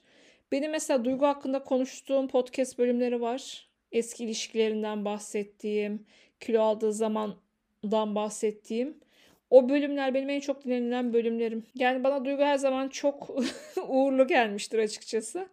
Benim 0.51 0.71
mesela 0.71 1.05
Duygu 1.05 1.25
hakkında 1.25 1.63
konuştuğum 1.63 2.27
podcast 2.27 2.77
bölümleri 2.77 3.21
var. 3.21 3.69
Eski 3.91 4.23
ilişkilerinden 4.23 5.05
bahsettiğim, 5.05 6.05
kilo 6.39 6.61
aldığı 6.61 6.93
zamandan 6.93 8.15
bahsettiğim. 8.15 8.97
O 9.49 9.69
bölümler 9.69 10.13
benim 10.13 10.29
en 10.29 10.39
çok 10.39 10.65
dinlenilen 10.65 11.13
bölümlerim. 11.13 11.63
Yani 11.75 12.03
bana 12.03 12.25
Duygu 12.25 12.43
her 12.43 12.57
zaman 12.57 12.89
çok 12.89 13.29
uğurlu 13.87 14.27
gelmiştir 14.27 14.79
açıkçası. 14.79 15.47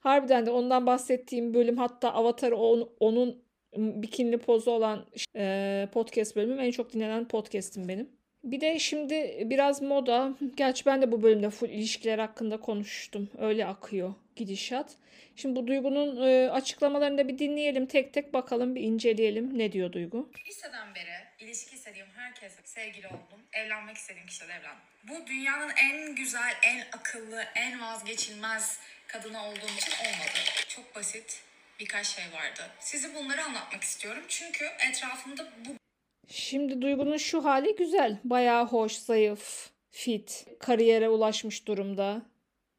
Harbiden 0.00 0.46
de 0.46 0.50
ondan 0.50 0.86
bahsettiğim 0.86 1.54
bölüm 1.54 1.76
hatta 1.78 2.12
Avatar'ı 2.12 2.56
on- 2.56 2.90
onun 3.00 3.42
bikinli 3.76 4.38
pozu 4.38 4.70
olan 4.70 5.06
e, 5.36 5.88
podcast 5.92 6.36
bölümüm 6.36 6.60
en 6.60 6.70
çok 6.70 6.92
dinlenen 6.92 7.28
podcast'im 7.28 7.88
benim. 7.88 8.16
Bir 8.46 8.60
de 8.60 8.78
şimdi 8.78 9.42
biraz 9.50 9.82
moda. 9.82 10.32
Gerçi 10.56 10.86
ben 10.86 11.02
de 11.02 11.12
bu 11.12 11.22
bölümde 11.22 11.50
full 11.50 11.68
ilişkiler 11.68 12.18
hakkında 12.18 12.60
konuştum. 12.60 13.30
Öyle 13.38 13.66
akıyor 13.66 14.14
gidişat. 14.36 14.92
Şimdi 15.36 15.56
bu 15.56 15.66
Duygu'nun 15.66 16.28
e, 16.28 16.50
açıklamalarını 16.50 17.18
da 17.18 17.28
bir 17.28 17.38
dinleyelim. 17.38 17.86
Tek 17.86 18.12
tek 18.14 18.34
bakalım, 18.34 18.74
bir 18.74 18.80
inceleyelim. 18.80 19.58
Ne 19.58 19.72
diyor 19.72 19.92
Duygu? 19.92 20.30
Liseden 20.46 20.94
beri 20.94 21.14
ilişki 21.38 21.76
istediğim 21.76 22.06
herkese 22.16 22.60
sevgili 22.64 23.06
oldum. 23.06 23.40
Evlenmek 23.52 23.96
istediğim 23.96 24.26
kişiyle 24.26 24.52
evlendim. 24.52 24.82
Bu 25.08 25.26
dünyanın 25.26 25.72
en 25.84 26.14
güzel, 26.14 26.54
en 26.62 26.80
akıllı, 26.98 27.44
en 27.54 27.80
vazgeçilmez 27.80 28.80
kadını 29.06 29.42
olduğum 29.46 29.76
için 29.78 29.92
olmadı. 29.92 30.38
Çok 30.68 30.96
basit 30.96 31.42
birkaç 31.80 32.06
şey 32.06 32.24
vardı. 32.24 32.70
Size 32.80 33.14
bunları 33.14 33.44
anlatmak 33.44 33.82
istiyorum. 33.82 34.22
Çünkü 34.28 34.64
etrafımda 34.88 35.52
bu 35.68 35.85
Şimdi 36.28 36.82
Duygu'nun 36.82 37.16
şu 37.16 37.44
hali 37.44 37.76
güzel. 37.76 38.18
Bayağı 38.24 38.66
hoş, 38.66 38.92
zayıf, 38.92 39.70
fit, 39.90 40.46
kariyere 40.58 41.08
ulaşmış 41.08 41.68
durumda. 41.68 42.22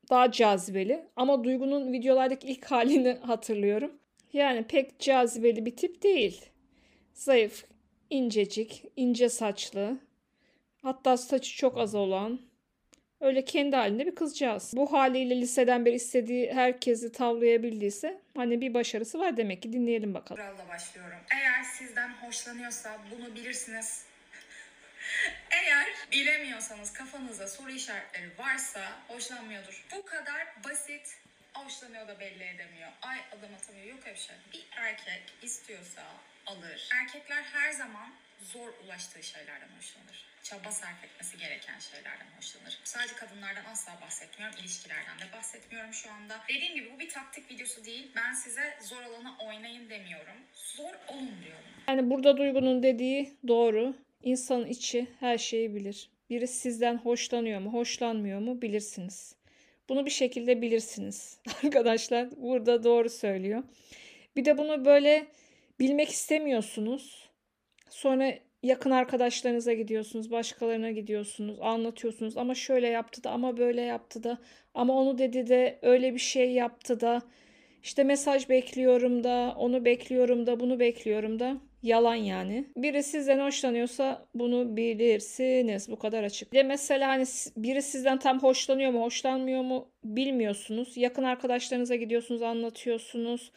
Daha 0.09 0.31
cazibeli. 0.31 1.05
Ama 1.15 1.43
Duygu'nun 1.43 1.93
videolardaki 1.93 2.47
ilk 2.47 2.65
halini 2.71 3.13
hatırlıyorum. 3.13 3.91
Yani 4.33 4.63
pek 4.63 4.99
cazibeli 4.99 5.65
bir 5.65 5.75
tip 5.75 6.03
değil. 6.03 6.45
Zayıf, 7.13 7.65
incecik, 8.09 8.83
ince 8.95 9.29
saçlı. 9.29 9.97
Hatta 10.81 11.17
saçı 11.17 11.55
çok 11.55 11.77
az 11.77 11.95
olan. 11.95 12.39
Öyle 13.21 13.45
kendi 13.45 13.75
halinde 13.75 14.05
bir 14.05 14.15
kızcağız. 14.15 14.73
Bu 14.75 14.93
haliyle 14.93 15.41
liseden 15.41 15.85
beri 15.85 15.95
istediği 15.95 16.53
herkesi 16.53 17.11
tavlayabildiyse 17.11 18.17
hani 18.35 18.61
bir 18.61 18.73
başarısı 18.73 19.19
var 19.19 19.37
demek 19.37 19.61
ki. 19.61 19.73
Dinleyelim 19.73 20.13
bakalım. 20.13 20.41
kuralla 20.41 20.67
başlıyorum. 20.69 21.17
Eğer 21.35 21.63
sizden 21.63 22.09
hoşlanıyorsa 22.09 22.97
bunu 23.11 23.35
bilirsiniz. 23.35 24.05
Eğer 25.51 25.85
bilemiyorsanız 26.11 26.93
kafanızda 26.93 27.47
soru 27.47 27.71
işaretleri 27.71 28.29
varsa 28.37 28.81
hoşlanmıyordur. 29.07 29.85
Bu 29.95 30.05
kadar 30.05 30.47
basit. 30.63 31.17
Hoşlanıyor 31.53 32.07
da 32.07 32.19
belli 32.19 32.43
edemiyor. 32.43 32.89
Ay 33.01 33.17
adam 33.31 33.49
atamıyor. 33.55 33.85
Yok 33.85 33.99
öyle 34.07 34.15
şey. 34.17 34.35
Bir 34.53 34.65
erkek 34.77 35.23
istiyorsa 35.41 36.01
alır. 36.45 36.89
Erkekler 37.01 37.43
her 37.43 37.71
zaman 37.71 38.09
zor 38.41 38.69
ulaştığı 38.85 39.23
şeylerden 39.23 39.69
hoşlanır. 39.77 40.25
Çaba 40.43 40.71
sarf 40.71 41.03
etmesi 41.03 41.37
gereken 41.37 41.79
şeylerden 41.79 42.27
hoşlanır. 42.37 42.79
Sadece 42.83 43.15
kadınlardan 43.15 43.65
asla 43.71 43.91
bahsetmiyorum. 44.01 44.59
İlişkilerden 44.59 45.19
de 45.19 45.37
bahsetmiyorum 45.37 45.93
şu 45.93 46.11
anda. 46.11 46.41
Dediğim 46.49 46.75
gibi 46.75 46.91
bu 46.95 46.99
bir 46.99 47.09
taktik 47.09 47.51
videosu 47.51 47.85
değil. 47.85 48.11
Ben 48.15 48.33
size 48.33 48.77
zor 48.81 49.03
olanı 49.03 49.35
oynayın 49.47 49.89
demiyorum. 49.89 50.37
Zor 50.53 50.93
olun 51.07 51.31
diyorum. 51.45 51.65
Yani 51.87 52.09
burada 52.09 52.37
Duygu'nun 52.37 52.83
dediği 52.83 53.33
doğru. 53.47 53.95
İnsanın 54.23 54.65
içi 54.65 55.07
her 55.19 55.37
şeyi 55.37 55.75
bilir. 55.75 56.09
Biri 56.29 56.47
sizden 56.47 56.97
hoşlanıyor 56.97 57.59
mu, 57.59 57.73
hoşlanmıyor 57.73 58.39
mu 58.39 58.61
bilirsiniz. 58.61 59.35
Bunu 59.89 60.05
bir 60.05 60.11
şekilde 60.11 60.61
bilirsiniz. 60.61 61.39
Arkadaşlar 61.63 62.29
burada 62.37 62.83
doğru 62.83 63.09
söylüyor. 63.09 63.63
Bir 64.35 64.45
de 64.45 64.57
bunu 64.57 64.85
böyle 64.85 65.27
bilmek 65.79 66.09
istemiyorsunuz. 66.09 67.26
Sonra 67.89 68.33
yakın 68.63 68.91
arkadaşlarınıza 68.91 69.73
gidiyorsunuz, 69.73 70.31
başkalarına 70.31 70.91
gidiyorsunuz, 70.91 71.59
anlatıyorsunuz 71.61 72.37
ama 72.37 72.55
şöyle 72.55 72.87
yaptı 72.87 73.23
da 73.23 73.31
ama 73.31 73.57
böyle 73.57 73.81
yaptı 73.81 74.23
da 74.23 74.37
ama 74.73 74.93
onu 74.93 75.17
dedi 75.17 75.47
de 75.47 75.79
öyle 75.81 76.13
bir 76.13 76.19
şey 76.19 76.51
yaptı 76.51 77.01
da 77.01 77.21
işte 77.83 78.03
mesaj 78.03 78.49
bekliyorum 78.49 79.23
da, 79.23 79.53
onu 79.57 79.85
bekliyorum 79.85 80.47
da, 80.47 80.59
bunu 80.59 80.79
bekliyorum 80.79 81.39
da. 81.39 81.57
Yalan 81.83 82.15
yani. 82.15 82.65
Biri 82.75 83.03
sizden 83.03 83.39
hoşlanıyorsa 83.39 84.27
bunu 84.33 84.77
bilirsiniz. 84.77 85.91
Bu 85.91 85.99
kadar 85.99 86.23
açık. 86.23 86.53
Bir 86.53 86.57
De 86.57 86.63
mesela 86.63 87.07
hani 87.07 87.23
biri 87.57 87.81
sizden 87.81 88.19
tam 88.19 88.39
hoşlanıyor 88.39 88.91
mu, 88.91 89.01
hoşlanmıyor 89.01 89.61
mu 89.61 89.91
bilmiyorsunuz. 90.03 90.97
Yakın 90.97 91.23
arkadaşlarınıza 91.23 91.95
gidiyorsunuz, 91.95 92.41
anlatıyorsunuz. 92.41 93.51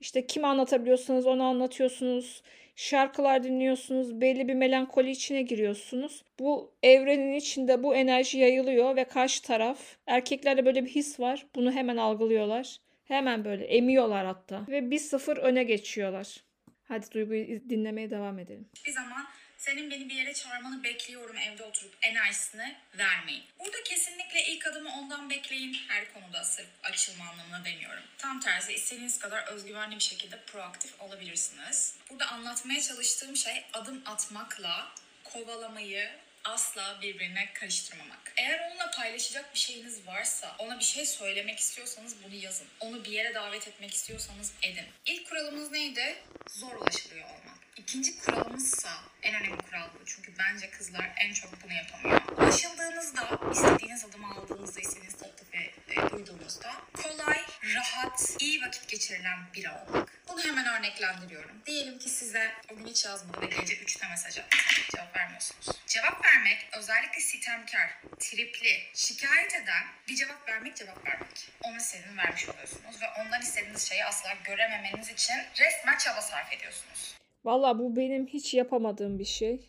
İşte 0.00 0.26
kim 0.26 0.44
anlatabiliyorsanız 0.44 1.26
onu 1.26 1.42
anlatıyorsunuz. 1.42 2.42
Şarkılar 2.78 3.42
dinliyorsunuz. 3.42 4.20
Belli 4.20 4.48
bir 4.48 4.54
melankoli 4.54 5.10
içine 5.10 5.42
giriyorsunuz. 5.42 6.24
Bu 6.38 6.72
evrenin 6.82 7.32
içinde 7.32 7.82
bu 7.82 7.94
enerji 7.94 8.38
yayılıyor 8.38 8.96
ve 8.96 9.04
karşı 9.04 9.42
taraf 9.42 9.96
erkeklerde 10.06 10.64
böyle 10.66 10.84
bir 10.84 10.90
his 10.90 11.20
var. 11.20 11.46
Bunu 11.54 11.72
hemen 11.72 11.96
algılıyorlar. 11.96 12.76
Hemen 13.04 13.44
böyle 13.44 13.64
emiyorlar 13.64 14.26
hatta. 14.26 14.64
Ve 14.68 14.90
bir 14.90 14.98
sıfır 14.98 15.36
öne 15.36 15.64
geçiyorlar. 15.64 16.44
Hadi 16.84 17.06
Duygu'yu 17.12 17.70
dinlemeye 17.70 18.10
devam 18.10 18.38
edelim. 18.38 18.68
Hiçbir 18.74 18.92
zaman 18.92 19.24
senin 19.58 19.90
beni 19.90 20.08
bir 20.08 20.14
yere 20.14 20.34
çağırmanı 20.34 20.84
bekliyorum 20.84 21.36
evde 21.36 21.62
oturup 21.62 21.96
enerjisini 22.02 22.76
vermeyin. 22.94 23.44
Burada 23.58 23.82
kesinlikle 23.82 24.44
ilk 24.44 24.66
adımı 24.66 24.92
ondan 24.98 25.30
bekleyin. 25.30 25.76
Her 25.88 26.12
konuda 26.12 26.44
sırf 26.44 26.66
açılma 26.82 27.30
anlamına 27.30 27.64
demiyorum. 27.64 28.02
Tam 28.18 28.40
tersi 28.40 28.72
istediğiniz 28.72 29.18
kadar 29.18 29.46
özgüvenli 29.46 29.94
bir 29.94 30.00
şekilde 30.00 30.40
proaktif 30.40 31.00
olabilirsiniz. 31.00 31.94
Burada 32.10 32.26
anlatmaya 32.26 32.82
çalıştığım 32.82 33.36
şey 33.36 33.64
adım 33.72 34.02
atmakla 34.06 34.92
kovalamayı 35.24 36.10
asla 36.44 36.98
birbirine 37.02 37.52
karıştırmamak. 37.52 38.32
Eğer 38.36 38.70
onunla 38.70 38.90
paylaşacak 38.90 39.54
bir 39.54 39.58
şeyiniz 39.58 40.06
varsa, 40.06 40.56
ona 40.58 40.78
bir 40.78 40.84
şey 40.84 41.06
söylemek 41.06 41.58
istiyorsanız 41.58 42.16
bunu 42.24 42.34
yazın. 42.34 42.66
Onu 42.80 43.04
bir 43.04 43.10
yere 43.10 43.34
davet 43.34 43.68
etmek 43.68 43.94
istiyorsanız 43.94 44.52
edin. 44.62 44.86
İlk 45.06 45.28
kuralımız 45.28 45.70
neydi? 45.70 46.16
Zor 46.48 46.76
ulaşılıyor 46.76 47.24
olmak. 47.24 47.47
İkinci 47.78 48.18
kuralımızsa 48.18 48.88
en 49.22 49.34
önemli 49.34 49.56
kural 49.56 49.88
bu. 49.94 50.06
Çünkü 50.06 50.32
bence 50.38 50.70
kızlar 50.70 51.12
en 51.16 51.32
çok 51.32 51.64
bunu 51.64 51.72
yapamıyor. 51.72 52.20
Ulaşıldığınızda, 52.38 53.40
istediğiniz 53.52 54.04
adımı 54.04 54.34
aldığınızda, 54.34 54.80
istediğiniz 54.80 55.16
teklifi 55.16 55.72
e, 55.88 56.10
duyduğunuzda 56.10 56.72
kolay, 57.02 57.40
rahat, 57.74 58.36
iyi 58.40 58.62
vakit 58.62 58.88
geçirilen 58.88 59.38
biri 59.54 59.70
olmak. 59.70 60.22
Bunu 60.28 60.44
hemen 60.44 60.66
örneklendiriyorum. 60.66 61.62
Diyelim 61.66 61.98
ki 61.98 62.08
size 62.08 62.52
o 62.72 62.76
gün 62.76 62.86
hiç 62.86 63.04
yazmadı 63.04 63.40
ve 63.40 63.46
gece 63.46 63.74
3'te 63.74 64.08
mesaj 64.08 64.38
attı. 64.38 64.56
Cevap 64.96 65.16
vermiyorsunuz. 65.16 65.66
Cevap 65.86 66.24
vermek 66.24 66.68
özellikle 66.78 67.20
sitemkar, 67.20 67.90
tripli, 68.18 68.82
şikayet 68.94 69.54
eden 69.54 69.84
bir 70.08 70.16
cevap 70.16 70.48
vermek 70.48 70.76
cevap 70.76 71.06
vermek. 71.06 71.48
Ona 71.60 71.76
istediğini 71.76 72.16
vermiş 72.16 72.48
oluyorsunuz 72.48 73.02
ve 73.02 73.06
ondan 73.20 73.42
istediğiniz 73.42 73.88
şeyi 73.88 74.04
asla 74.04 74.36
görememeniz 74.44 75.10
için 75.10 75.36
resmen 75.58 75.98
çaba 75.98 76.22
sarf 76.22 76.52
ediyorsunuz. 76.52 77.18
Valla 77.44 77.78
bu 77.78 77.96
benim 77.96 78.26
hiç 78.26 78.54
yapamadığım 78.54 79.18
bir 79.18 79.24
şey. 79.24 79.60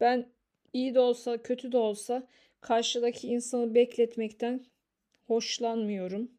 Ben 0.00 0.26
iyi 0.72 0.94
de 0.94 1.00
olsa 1.00 1.42
kötü 1.42 1.72
de 1.72 1.76
olsa 1.78 2.26
karşıdaki 2.60 3.28
insanı 3.28 3.74
bekletmekten 3.74 4.66
hoşlanmıyorum. 5.26 6.30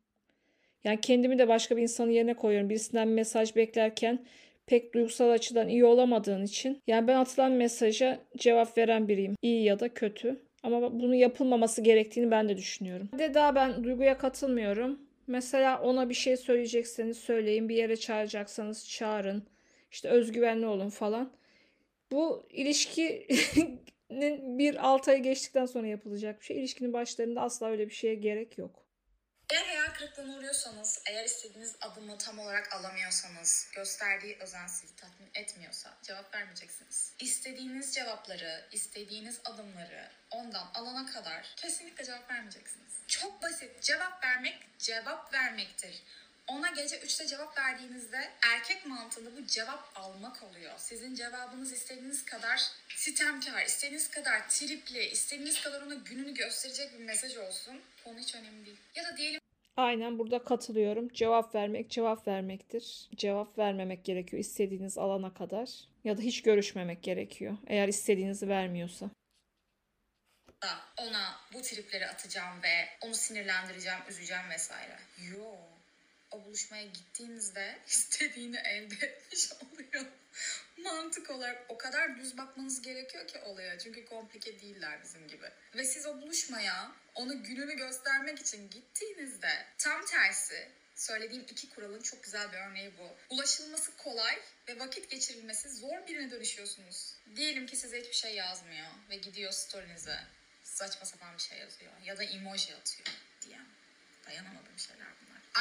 Yani 0.84 1.02
kendimi 1.02 1.40
de 1.40 1.48
başka 1.48 1.78
bir 1.78 1.82
insanın 1.82 2.12
yerine 2.12 2.34
koyuyorum. 2.34 2.70
Birisinden 2.70 3.08
mesaj 3.08 3.56
beklerken 3.56 4.26
pek 4.66 4.94
duygusal 4.94 5.30
açıdan 5.30 5.68
iyi 5.68 5.86
olamadığın 5.86 6.44
için. 6.44 6.82
Yani 6.88 7.08
ben 7.08 7.16
atılan 7.16 7.52
mesaja 7.52 8.20
cevap 8.38 8.78
veren 8.78 9.08
biriyim. 9.08 9.36
İyi 9.42 9.64
ya 9.64 9.80
da 9.80 9.94
kötü. 9.94 10.42
Ama 10.64 11.00
bunu 11.00 11.16
yapılmaması 11.16 11.82
gerektiğini 11.82 12.32
ben 12.32 12.50
de 12.50 12.58
düşünüyorum. 12.58 13.10
Bir 13.14 13.20
de 13.20 13.34
daha 13.34 13.56
ben 13.56 13.84
duyguya 13.84 14.18
katılmıyorum. 14.18 15.00
Mesela 15.28 15.82
ona 15.82 16.10
bir 16.10 16.14
şey 16.14 16.38
söyleyecekseniz 16.38 17.18
söyleyin. 17.18 17.70
Bir 17.70 17.76
yere 17.76 17.96
çağıracaksanız 17.96 18.90
çağırın. 18.90 19.44
İşte 19.98 20.10
özgüvenli 20.10 20.66
olun 20.66 20.90
falan. 20.90 21.34
Bu 22.12 22.48
ilişkinin 22.50 23.86
bir 24.60 24.88
altı 24.88 25.12
ay 25.12 25.20
geçtikten 25.20 25.66
sonra 25.66 25.88
yapılacak 25.88 26.40
bir 26.42 26.46
şey. 26.46 26.60
İlişkinin 26.60 26.94
başlarında 26.94 27.42
asla 27.42 27.68
öyle 27.68 27.90
bir 27.90 27.94
şeye 27.94 28.16
gerek 28.16 28.58
yok. 28.58 28.86
Eğer 29.54 29.66
hayal 29.66 29.94
kırıklığına 29.94 30.38
uğruyorsanız, 30.38 31.02
eğer 31.10 31.26
istediğiniz 31.26 31.76
adımı 31.82 32.18
tam 32.18 32.40
olarak 32.40 32.76
alamıyorsanız, 32.76 33.72
gösterdiği 33.76 34.38
özen 34.40 34.68
sizi 34.68 34.96
tatmin 34.96 35.30
etmiyorsa 35.36 35.98
cevap 36.04 36.34
vermeyeceksiniz. 36.34 37.14
İstediğiniz 37.20 37.96
cevapları, 37.96 38.66
istediğiniz 38.72 39.40
adımları 39.46 40.10
ondan 40.32 40.68
alana 40.74 41.06
kadar 41.06 41.54
kesinlikle 41.56 42.06
cevap 42.06 42.32
vermeyeceksiniz. 42.32 42.94
Çok 43.08 43.42
basit. 43.42 43.82
Cevap 43.82 44.24
vermek 44.24 44.68
cevap 44.80 45.34
vermektir. 45.34 46.04
Ona 46.48 46.70
gece 46.70 46.96
3'te 46.96 47.28
cevap 47.28 47.58
verdiğinizde 47.58 48.32
erkek 48.54 48.86
mantığında 48.86 49.38
bu 49.38 49.46
cevap 49.46 49.92
almak 49.96 50.44
oluyor. 50.44 50.74
Sizin 50.78 51.16
cevabınız 51.16 51.72
istediğiniz 51.72 52.26
kadar 52.26 52.62
sitemkar, 52.96 53.66
istediğiniz 53.66 54.10
kadar 54.10 54.50
tripli, 54.50 55.06
istediğiniz 55.06 55.62
kadar 55.62 55.82
ona 55.82 55.94
gününü 55.96 56.34
gösterecek 56.34 56.94
bir 56.94 57.06
mesaj 57.06 57.38
olsun. 57.38 57.82
Konu 58.04 58.20
hiç 58.20 58.36
önemli 58.36 58.66
değil. 58.66 58.78
Ya 58.96 59.04
da 59.04 59.18
diyelim 59.18 59.42
Aynen 59.78 60.20
burada 60.20 60.44
katılıyorum. 60.44 61.10
Cevap 61.14 61.56
vermek 61.56 61.92
cevap 61.92 62.28
vermektir. 62.28 63.10
Cevap 63.16 63.58
vermemek 63.58 64.06
gerekiyor 64.06 64.40
istediğiniz 64.40 64.98
alana 64.98 65.34
kadar. 65.34 65.70
Ya 66.04 66.18
da 66.18 66.22
hiç 66.22 66.42
görüşmemek 66.42 67.04
gerekiyor. 67.04 67.58
Eğer 67.68 67.88
istediğinizi 67.88 68.50
vermiyorsa. 68.50 69.10
da 70.62 70.80
ona 70.98 71.36
bu 71.54 71.62
tripleri 71.62 72.08
atacağım 72.08 72.64
ve 72.64 72.90
onu 73.02 73.16
sinirlendireceğim, 73.16 74.00
üzeceğim 74.10 74.50
vesaire. 74.50 74.98
Yo. 75.18 75.77
O 76.32 76.46
buluşmaya 76.46 76.86
gittiğinizde 76.86 77.80
istediğini 77.88 78.58
elde 78.58 79.06
etmiş 79.06 79.50
oluyor. 79.52 80.06
Mantık 80.78 81.30
olarak 81.30 81.66
o 81.70 81.78
kadar 81.78 82.20
düz 82.20 82.38
bakmanız 82.38 82.82
gerekiyor 82.82 83.28
ki 83.28 83.40
olaya. 83.40 83.80
Çünkü 83.80 84.06
komplike 84.06 84.62
değiller 84.62 85.00
bizim 85.04 85.28
gibi. 85.28 85.46
Ve 85.76 85.86
siz 85.86 86.06
o 86.06 86.22
buluşmaya 86.22 86.92
onu 87.16 87.44
gününü 87.44 87.76
göstermek 87.76 88.40
için 88.40 88.70
gittiğinizde 88.70 89.66
tam 89.78 90.06
tersi 90.06 90.68
söylediğim 90.96 91.46
iki 91.52 91.70
kuralın 91.70 92.02
çok 92.02 92.24
güzel 92.24 92.52
bir 92.52 92.58
örneği 92.58 92.92
bu. 92.98 93.36
Ulaşılması 93.36 93.98
kolay 93.98 94.40
ve 94.68 94.80
vakit 94.80 95.10
geçirilmesi 95.10 95.70
zor 95.70 96.08
birine 96.08 96.32
dönüşüyorsunuz. 96.32 97.14
Diyelim 97.36 97.66
ki 97.66 97.76
size 97.76 98.00
hiçbir 98.00 98.14
şey 98.14 98.36
yazmıyor 98.36 98.88
ve 99.10 99.16
gidiyor 99.16 99.52
story'nize 99.52 100.20
saçma 100.64 101.06
sapan 101.06 101.34
bir 101.38 101.42
şey 101.42 101.58
yazıyor 101.58 101.92
ya 102.06 102.18
da 102.18 102.24
emoji 102.24 102.76
atıyor 102.76 103.08
diyen. 103.42 103.66
Dayanamadığım 104.26 104.80
şeyler. 104.80 105.08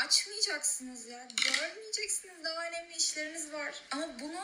Açmayacaksınız 0.04 1.06
ya. 1.08 1.28
Görmeyeceksiniz. 1.44 2.44
Daha 2.44 2.68
önemli 2.68 2.96
işleriniz 2.96 3.52
var. 3.52 3.74
Ama 3.90 4.06
bunu 4.20 4.40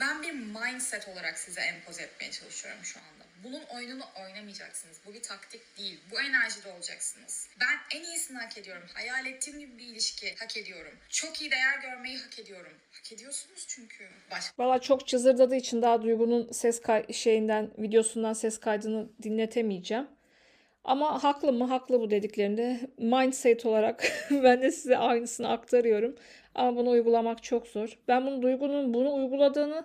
ben 0.00 0.22
bir 0.22 0.32
mindset 0.32 1.08
olarak 1.08 1.38
size 1.38 1.60
empoze 1.60 2.02
etmeye 2.02 2.30
çalışıyorum 2.30 2.84
şu 2.84 2.98
anda. 2.98 3.24
Bunun 3.44 3.62
oyununu 3.64 4.04
oynamayacaksınız. 4.24 4.96
Bu 5.06 5.14
bir 5.14 5.22
taktik 5.22 5.78
değil. 5.78 6.00
Bu 6.10 6.20
enerjide 6.20 6.72
olacaksınız. 6.72 7.48
Ben 7.60 7.98
en 7.98 8.04
iyisini 8.04 8.38
hak 8.38 8.58
ediyorum. 8.58 8.88
Hayal 8.94 9.26
ettiğim 9.26 9.58
gibi 9.58 9.78
bir 9.78 9.84
ilişki 9.86 10.34
hak 10.38 10.56
ediyorum. 10.56 10.92
Çok 11.08 11.40
iyi 11.40 11.50
değer 11.50 11.78
görmeyi 11.78 12.18
hak 12.18 12.38
ediyorum. 12.38 12.72
Hak 12.92 13.12
ediyorsunuz 13.12 13.64
çünkü. 13.68 14.08
Başka 14.30 14.64
Valla 14.64 14.80
çok 14.80 15.08
cızırdadığı 15.08 15.56
için 15.56 15.82
daha 15.82 16.02
Duygu'nun 16.02 16.52
ses 16.52 16.80
kay- 16.80 17.12
şeyinden, 17.12 17.70
videosundan 17.78 18.32
ses 18.32 18.60
kaydını 18.60 19.08
dinletemeyeceğim. 19.22 20.08
Ama 20.84 21.24
haklı 21.24 21.52
mı? 21.52 21.64
Haklı 21.64 22.00
bu 22.00 22.10
dediklerinde. 22.10 22.80
Mindset 22.98 23.66
olarak 23.66 24.12
ben 24.30 24.62
de 24.62 24.70
size 24.70 24.96
aynısını 24.96 25.48
aktarıyorum. 25.48 26.14
Ama 26.54 26.76
bunu 26.76 26.90
uygulamak 26.90 27.42
çok 27.42 27.66
zor. 27.66 27.98
Ben 28.08 28.26
bunu 28.26 28.42
Duygu'nun 28.42 28.94
bunu 28.94 29.14
uyguladığını 29.14 29.84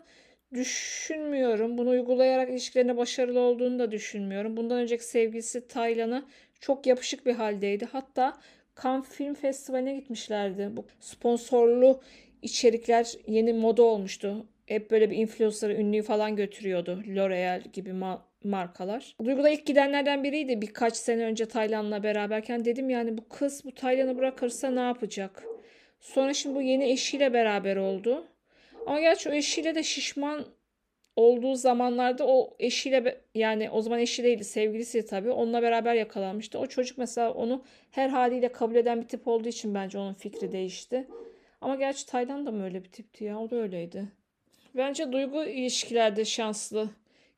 düşünmüyorum. 0.53 1.77
Bunu 1.77 1.89
uygulayarak 1.89 2.49
ilişkilerine 2.49 2.97
başarılı 2.97 3.39
olduğunu 3.39 3.79
da 3.79 3.91
düşünmüyorum. 3.91 4.57
Bundan 4.57 4.77
önceki 4.77 5.03
sevgilisi 5.05 5.67
Taylan'a 5.67 6.25
çok 6.59 6.85
yapışık 6.87 7.25
bir 7.25 7.33
haldeydi. 7.33 7.85
Hatta 7.91 8.37
Cannes 8.83 9.09
Film 9.09 9.33
Festivali'ne 9.33 9.95
gitmişlerdi. 9.95 10.69
Bu 10.71 10.85
sponsorlu 10.99 12.01
içerikler 12.41 13.13
yeni 13.27 13.53
moda 13.53 13.83
olmuştu. 13.83 14.45
Hep 14.67 14.91
böyle 14.91 15.09
bir 15.11 15.17
influencer, 15.17 15.69
ünlüyü 15.69 16.03
falan 16.03 16.35
götürüyordu. 16.35 17.03
L'Oreal 17.07 17.61
gibi 17.73 17.89
ma- 17.89 18.19
markalar. 18.43 19.15
Duygu 19.25 19.43
da 19.43 19.49
ilk 19.49 19.65
gidenlerden 19.65 20.23
biriydi 20.23 20.61
birkaç 20.61 20.95
sene 20.97 21.23
önce 21.23 21.45
Taylan'la 21.45 22.03
beraberken. 22.03 22.65
Dedim 22.65 22.89
yani 22.89 23.17
bu 23.17 23.29
kız 23.29 23.65
bu 23.65 23.71
Taylan'ı 23.71 24.17
bırakırsa 24.17 24.69
ne 24.69 24.79
yapacak? 24.79 25.43
Sonra 25.99 26.33
şimdi 26.33 26.55
bu 26.55 26.61
yeni 26.61 26.91
eşiyle 26.91 27.33
beraber 27.33 27.75
oldu. 27.75 28.27
Ama 28.85 28.99
gerçi 28.99 29.29
o 29.29 29.33
eşiyle 29.33 29.75
de 29.75 29.83
şişman 29.83 30.45
olduğu 31.15 31.55
zamanlarda 31.55 32.27
o 32.27 32.55
eşiyle 32.59 33.21
yani 33.35 33.69
o 33.69 33.81
zaman 33.81 33.99
eşi 33.99 34.23
değildi 34.23 34.43
sevgilisi 34.43 35.05
tabii 35.05 35.31
onunla 35.31 35.61
beraber 35.61 35.93
yakalanmıştı. 35.93 36.59
O 36.59 36.67
çocuk 36.67 36.97
mesela 36.97 37.33
onu 37.33 37.63
her 37.91 38.09
haliyle 38.09 38.51
kabul 38.51 38.75
eden 38.75 39.01
bir 39.01 39.07
tip 39.07 39.27
olduğu 39.27 39.47
için 39.47 39.73
bence 39.75 39.97
onun 39.97 40.13
fikri 40.13 40.51
değişti. 40.51 41.07
Ama 41.61 41.75
gerçi 41.75 42.05
Taylan 42.05 42.45
da 42.45 42.51
mı 42.51 42.63
öyle 42.63 42.83
bir 42.83 42.91
tipti 42.91 43.23
ya? 43.23 43.39
O 43.39 43.49
da 43.49 43.55
öyleydi. 43.55 44.07
Bence 44.77 45.11
duygu 45.11 45.43
ilişkilerde 45.43 46.25
şanslı. 46.25 46.89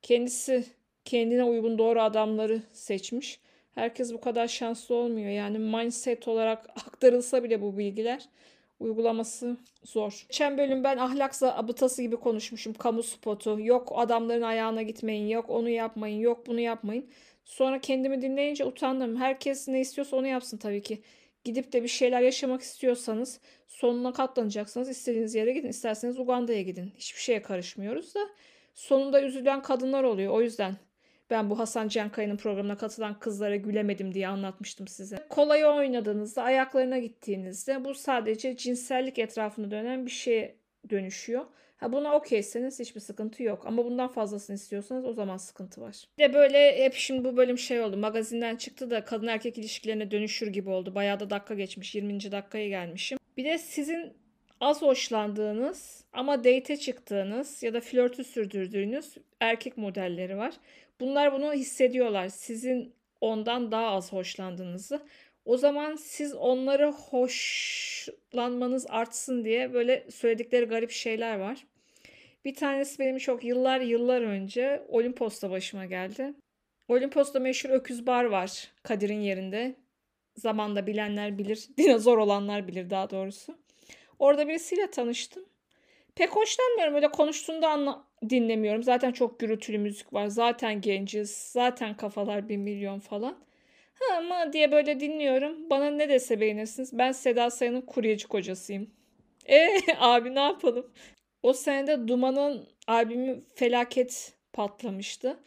Kendisi 0.02 0.66
kendine 1.06 1.44
uygun 1.44 1.78
doğru 1.78 2.02
adamları 2.02 2.62
seçmiş. 2.74 3.40
Herkes 3.76 4.14
bu 4.14 4.22
kadar 4.22 4.48
şanslı 4.48 4.96
olmuyor. 4.96 5.30
Yani 5.30 5.60
mindset 5.60 6.28
olarak 6.28 6.70
aktarılsa 6.88 7.44
bile 7.44 7.62
bu 7.62 7.78
bilgiler 7.78 8.26
uygulaması 8.80 9.58
zor. 9.84 10.26
Geçen 10.30 10.58
bölüm 10.58 10.84
ben 10.84 10.98
ahlak 10.98 11.36
zabıtası 11.36 12.02
gibi 12.02 12.16
konuşmuşum. 12.16 12.74
Kamu 12.74 13.04
spotu. 13.04 13.58
Yok 13.60 13.92
adamların 13.96 14.42
ayağına 14.42 14.82
gitmeyin. 14.82 15.28
Yok 15.28 15.50
onu 15.50 15.70
yapmayın. 15.70 16.20
Yok 16.20 16.48
bunu 16.48 16.60
yapmayın. 16.60 17.06
Sonra 17.46 17.82
kendimi 17.82 18.22
dinleyince 18.22 18.66
utandım. 18.66 19.16
Herkes 19.16 19.68
ne 19.68 19.80
istiyorsa 19.80 20.18
onu 20.18 20.28
yapsın 20.28 20.58
tabii 20.58 20.82
ki. 20.82 21.02
Gidip 21.44 21.74
de 21.74 21.84
bir 21.84 21.88
şeyler 21.88 22.22
yaşamak 22.22 22.62
istiyorsanız 22.62 23.40
sonuna 23.68 24.14
katlanacaksınız. 24.14 24.90
İstediğiniz 24.90 25.36
yere 25.36 25.54
gidin. 25.54 25.70
İsterseniz 25.70 26.20
Uganda'ya 26.20 26.62
gidin. 26.62 26.92
Hiçbir 26.98 27.22
şeye 27.22 27.42
karışmıyoruz 27.42 28.16
da 28.16 28.20
sonunda 28.76 29.22
üzülen 29.22 29.62
kadınlar 29.62 30.04
oluyor. 30.04 30.34
O 30.34 30.42
yüzden 30.42 30.76
ben 31.30 31.50
bu 31.50 31.60
Hasan 31.60 31.88
Cankaya'nın 31.88 32.38
programına 32.38 32.78
katılan 32.78 33.20
kızlara 33.20 33.56
gülemedim 33.56 34.14
diye 34.14 34.28
anlatmıştım 34.28 34.88
size. 34.88 35.18
Kolayı 35.30 35.68
oynadığınızda, 35.68 36.44
ayaklarına 36.44 36.98
gittiğinizde 36.98 37.86
bu 37.86 37.94
sadece 37.94 38.58
cinsellik 38.58 39.20
etrafında 39.20 39.72
dönen 39.72 40.06
bir 40.06 40.12
şeye 40.12 40.56
dönüşüyor. 40.90 41.46
Ha 41.80 41.92
buna 41.92 42.16
okeyseniz 42.16 42.80
hiçbir 42.80 43.00
sıkıntı 43.00 43.44
yok. 43.44 43.64
Ama 43.66 43.86
bundan 43.86 44.08
fazlasını 44.08 44.56
istiyorsanız 44.56 45.06
o 45.06 45.14
zaman 45.14 45.38
sıkıntı 45.38 45.82
var. 45.82 46.06
Bir 46.18 46.24
de 46.24 46.34
böyle 46.34 46.84
hep 46.84 46.94
şimdi 46.94 47.24
bu 47.24 47.38
bölüm 47.38 47.58
şey 47.58 47.82
oldu. 47.82 47.98
Magazinden 47.98 48.56
çıktı 48.56 48.90
da 48.90 49.06
kadın 49.06 49.28
erkek 49.28 49.58
ilişkilerine 49.58 50.12
dönüşür 50.12 50.48
gibi 50.48 50.70
oldu. 50.70 50.96
Bayağı 50.96 51.20
da 51.20 51.30
dakika 51.30 51.54
geçmiş. 51.54 51.96
20. 51.96 52.32
dakikaya 52.32 52.68
gelmişim. 52.68 53.18
Bir 53.38 53.46
de 53.46 53.58
sizin 53.58 54.14
az 54.62 54.82
hoşlandığınız 54.82 56.04
ama 56.14 56.44
date 56.44 56.78
çıktığınız 56.78 57.64
ya 57.64 57.74
da 57.74 57.82
flörtü 57.82 58.24
sürdürdüğünüz 58.24 59.14
erkek 59.40 59.78
modelleri 59.78 60.38
var. 60.38 60.54
Bunlar 61.00 61.34
bunu 61.34 61.54
hissediyorlar. 61.54 62.28
Sizin 62.28 62.94
ondan 63.22 63.72
daha 63.72 63.88
az 63.88 64.14
hoşlandığınızı. 64.14 65.02
O 65.50 65.58
zaman 65.58 65.96
siz 65.96 66.34
onları 66.34 66.92
hoşlanmanız 66.92 68.86
artsın 68.90 69.46
diye 69.46 69.74
böyle 69.74 70.12
söyledikleri 70.12 70.66
garip 70.66 70.92
şeyler 70.92 71.40
var. 71.40 71.66
Bir 72.46 72.56
tanesi 72.56 73.00
benim 73.00 73.18
çok 73.18 73.44
yıllar 73.44 73.80
yıllar 73.80 74.22
önce 74.22 74.84
Olimpos'ta 74.88 75.52
başıma 75.52 75.86
geldi. 75.86 76.34
Olimpos'ta 76.88 77.40
meşhur 77.40 77.70
öküz 77.70 78.08
bar 78.08 78.24
var 78.24 78.72
Kadir'in 78.84 79.22
yerinde. 79.22 79.76
Zamanda 80.36 80.88
bilenler 80.88 81.38
bilir, 81.38 81.68
dinozor 81.78 82.18
olanlar 82.18 82.68
bilir 82.68 82.90
daha 82.90 83.10
doğrusu. 83.10 83.56
Orada 84.20 84.48
birisiyle 84.48 84.92
tanıştım. 84.92 85.46
Pek 86.16 86.30
hoşlanmıyorum. 86.30 86.96
Öyle 86.96 87.12
konuştuğunda 87.12 87.70
anla 87.70 88.04
dinlemiyorum. 88.30 88.84
Zaten 88.84 89.12
çok 89.12 89.40
gürültülü 89.40 89.78
müzik 89.78 90.14
var. 90.14 90.28
Zaten 90.28 90.82
genciz. 90.82 91.32
Zaten 91.32 91.98
kafalar 91.98 92.50
bir 92.50 92.58
milyon 92.58 93.00
falan. 93.00 93.49
Ha 94.00 94.18
ama 94.18 94.54
diye 94.54 94.72
böyle 94.72 95.00
dinliyorum. 95.00 95.70
Bana 95.70 95.90
ne 95.90 96.10
dese 96.10 96.40
beğenirsiniz. 96.42 96.98
Ben 96.98 97.12
Seda 97.12 97.50
Sayan'ın 97.50 97.82
kuryeci 97.82 98.28
kocasıyım. 98.28 98.90
E 99.50 99.68
abi 100.00 100.36
ne 100.36 100.40
yapalım? 100.40 100.92
O 101.44 101.54
senede 101.54 102.08
Duman'ın 102.08 102.68
albümü 102.88 103.44
felaket 103.56 104.34
patlamıştı. 104.54 105.40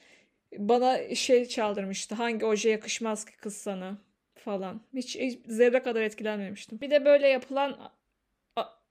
Bana 0.58 1.14
şey 1.14 1.46
çaldırmıştı. 1.46 2.14
Hangi 2.14 2.46
oje 2.46 2.70
yakışmaz 2.70 3.24
ki 3.24 3.36
kız 3.36 3.56
sana 3.56 3.98
falan. 4.34 4.80
Hiç, 4.94 5.16
hiç 5.16 5.38
zerre 5.46 5.82
kadar 5.82 6.02
etkilenmemiştim. 6.02 6.80
Bir 6.80 6.90
de 6.90 7.04
böyle 7.04 7.28
yapılan 7.28 7.92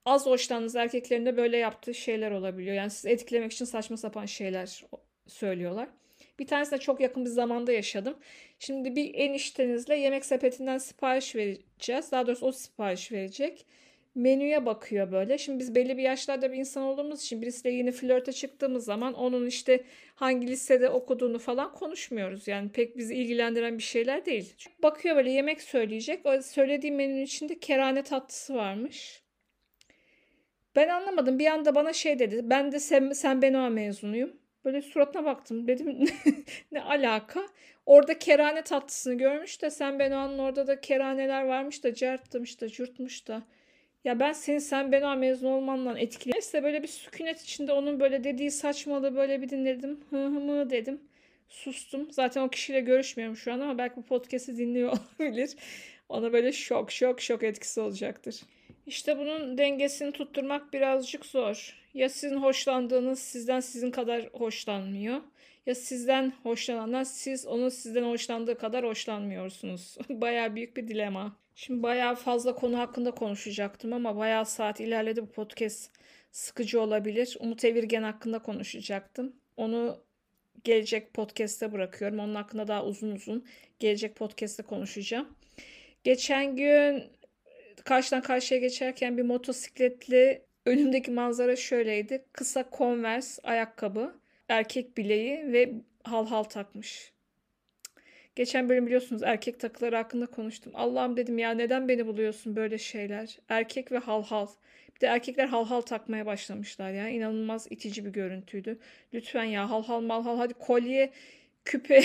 az 0.05 0.25
hoşlandığınız 0.25 0.75
erkeklerin 0.75 1.25
de 1.25 1.37
böyle 1.37 1.57
yaptığı 1.57 1.93
şeyler 1.93 2.31
olabiliyor. 2.31 2.75
Yani 2.75 2.89
sizi 2.89 3.09
etkilemek 3.09 3.51
için 3.53 3.65
saçma 3.65 3.97
sapan 3.97 4.25
şeyler 4.25 4.83
söylüyorlar. 5.27 5.89
Bir 6.41 6.47
tanesine 6.47 6.79
çok 6.79 6.99
yakın 7.01 7.25
bir 7.25 7.29
zamanda 7.29 7.71
yaşadım. 7.71 8.17
Şimdi 8.59 8.95
bir 8.95 9.13
eniştenizle 9.13 9.95
yemek 9.95 10.25
sepetinden 10.25 10.77
sipariş 10.77 11.35
vereceğiz. 11.35 12.11
Daha 12.11 12.27
doğrusu 12.27 12.45
o 12.45 12.51
sipariş 12.51 13.11
verecek. 13.11 13.65
Menüye 14.15 14.65
bakıyor 14.65 15.11
böyle. 15.11 15.37
Şimdi 15.37 15.59
biz 15.59 15.75
belli 15.75 15.97
bir 15.97 16.03
yaşlarda 16.03 16.51
bir 16.51 16.57
insan 16.57 16.83
olduğumuz 16.83 17.23
için 17.23 17.41
birisiyle 17.41 17.75
yeni 17.75 17.91
flörte 17.91 18.31
çıktığımız 18.31 18.85
zaman 18.85 19.13
onun 19.13 19.47
işte 19.47 19.83
hangi 20.15 20.47
lisede 20.47 20.89
okuduğunu 20.89 21.39
falan 21.39 21.73
konuşmuyoruz. 21.73 22.47
Yani 22.47 22.69
pek 22.69 22.97
bizi 22.97 23.15
ilgilendiren 23.15 23.77
bir 23.77 23.83
şeyler 23.83 24.25
değil. 24.25 24.53
Bakıyor 24.83 25.15
böyle 25.15 25.31
yemek 25.31 25.61
söyleyecek. 25.61 26.25
O 26.25 26.41
söylediği 26.41 26.91
menünün 26.91 27.23
içinde 27.23 27.59
kerane 27.59 28.03
tatlısı 28.03 28.55
varmış. 28.55 29.21
Ben 30.75 30.89
anlamadım. 30.89 31.39
Bir 31.39 31.47
anda 31.47 31.75
bana 31.75 31.93
şey 31.93 32.19
dedi. 32.19 32.41
Ben 32.43 32.71
de 32.71 32.79
sen, 32.79 33.11
sen 33.11 33.41
Benoa 33.41 33.69
mezunuyum. 33.69 34.40
Böyle 34.65 34.81
suratına 34.81 35.25
baktım. 35.25 35.67
Dedim 35.67 36.05
ne 36.71 36.81
alaka? 36.81 37.47
Orada 37.85 38.19
kerane 38.19 38.61
tatlısını 38.61 39.13
görmüş 39.13 39.61
de 39.61 39.69
sen 39.69 39.99
Benoa'nın 39.99 40.37
orada 40.37 40.67
da 40.67 40.81
keraneler 40.81 41.43
varmış 41.43 41.83
da 41.83 41.93
cartlamış 41.93 42.61
da 42.61 42.69
cürtmüş 42.69 43.27
da. 43.27 43.43
Ya 44.03 44.19
ben 44.19 44.33
senin 44.33 44.59
sen 44.59 44.91
Benoa 44.91 45.15
mezun 45.15 45.47
olmanla 45.47 45.99
etkili. 45.99 46.33
Neyse 46.33 46.63
böyle 46.63 46.83
bir 46.83 46.87
sükunet 46.87 47.41
içinde 47.41 47.73
onun 47.73 47.99
böyle 47.99 48.23
dediği 48.23 48.51
saçmalığı 48.51 49.15
böyle 49.15 49.41
bir 49.41 49.49
dinledim. 49.49 49.99
Hı 50.09 50.25
hı 50.25 50.29
mı 50.29 50.69
dedim. 50.69 51.01
Sustum. 51.49 52.11
Zaten 52.11 52.41
o 52.41 52.49
kişiyle 52.49 52.79
görüşmüyorum 52.79 53.35
şu 53.37 53.53
an 53.53 53.59
ama 53.59 53.77
belki 53.77 53.95
bu 53.95 54.03
podcast'i 54.05 54.57
dinliyor 54.57 54.91
olabilir. 55.19 55.55
Ona 56.09 56.33
böyle 56.33 56.51
şok 56.51 56.91
şok 56.91 57.21
şok 57.21 57.43
etkisi 57.43 57.81
olacaktır. 57.81 58.41
İşte 58.87 59.17
bunun 59.17 59.57
dengesini 59.57 60.11
tutturmak 60.11 60.73
birazcık 60.73 61.25
zor. 61.25 61.77
Ya 61.93 62.09
sizin 62.09 62.37
hoşlandığınız 62.37 63.19
sizden 63.19 63.59
sizin 63.59 63.91
kadar 63.91 64.29
hoşlanmıyor. 64.33 65.21
Ya 65.65 65.75
sizden 65.75 66.33
hoşlananlar 66.43 67.03
siz 67.03 67.45
onun 67.45 67.69
sizden 67.69 68.03
hoşlandığı 68.03 68.57
kadar 68.57 68.85
hoşlanmıyorsunuz. 68.85 69.97
Baya 70.09 70.55
büyük 70.55 70.77
bir 70.77 70.87
dilema. 70.87 71.35
Şimdi 71.55 71.83
bayağı 71.83 72.15
fazla 72.15 72.55
konu 72.55 72.79
hakkında 72.79 73.11
konuşacaktım 73.11 73.93
ama 73.93 74.17
bayağı 74.17 74.45
saat 74.45 74.79
ilerledi 74.79 75.21
bu 75.21 75.31
podcast 75.31 75.91
sıkıcı 76.31 76.81
olabilir. 76.81 77.37
Umut 77.39 77.65
Evirgen 77.65 78.03
hakkında 78.03 78.39
konuşacaktım. 78.39 79.35
Onu 79.57 79.97
gelecek 80.63 81.13
podcast'te 81.13 81.71
bırakıyorum. 81.71 82.19
Onun 82.19 82.35
hakkında 82.35 82.67
daha 82.67 82.85
uzun 82.85 83.11
uzun 83.11 83.45
gelecek 83.79 84.15
podcast'te 84.15 84.63
konuşacağım. 84.63 85.27
Geçen 86.03 86.55
gün 86.55 87.03
karşıdan 87.85 88.21
karşıya 88.21 88.59
geçerken 88.59 89.17
bir 89.17 89.23
motosikletli 89.23 90.41
önümdeki 90.65 91.11
manzara 91.11 91.55
şöyleydi. 91.55 92.25
Kısa 92.33 92.65
Converse 92.77 93.41
ayakkabı, 93.43 94.15
erkek 94.49 94.97
bileği 94.97 95.53
ve 95.53 95.73
hal 96.03 96.27
hal 96.27 96.43
takmış. 96.43 97.11
Geçen 98.35 98.69
bölüm 98.69 98.85
biliyorsunuz 98.85 99.23
erkek 99.23 99.59
takıları 99.59 99.95
hakkında 99.95 100.25
konuştum. 100.25 100.71
Allah'ım 100.75 101.17
dedim 101.17 101.37
ya 101.37 101.51
neden 101.51 101.87
beni 101.87 102.07
buluyorsun 102.07 102.55
böyle 102.55 102.77
şeyler? 102.77 103.39
Erkek 103.49 103.91
ve 103.91 103.97
hal 103.97 104.23
hal. 104.23 104.47
Bir 104.95 104.99
de 105.01 105.05
erkekler 105.07 105.47
hal 105.47 105.65
hal 105.65 105.81
takmaya 105.81 106.25
başlamışlar 106.25 106.91
ya. 106.91 107.09
İnanılmaz 107.09 107.67
itici 107.69 108.05
bir 108.05 108.09
görüntüydü. 108.09 108.79
Lütfen 109.13 109.43
ya 109.43 109.69
hal 109.69 109.83
hal 109.83 110.01
mal 110.01 110.23
hal 110.23 110.37
hadi 110.37 110.53
kolye, 110.53 111.11
küpe, 111.65 112.03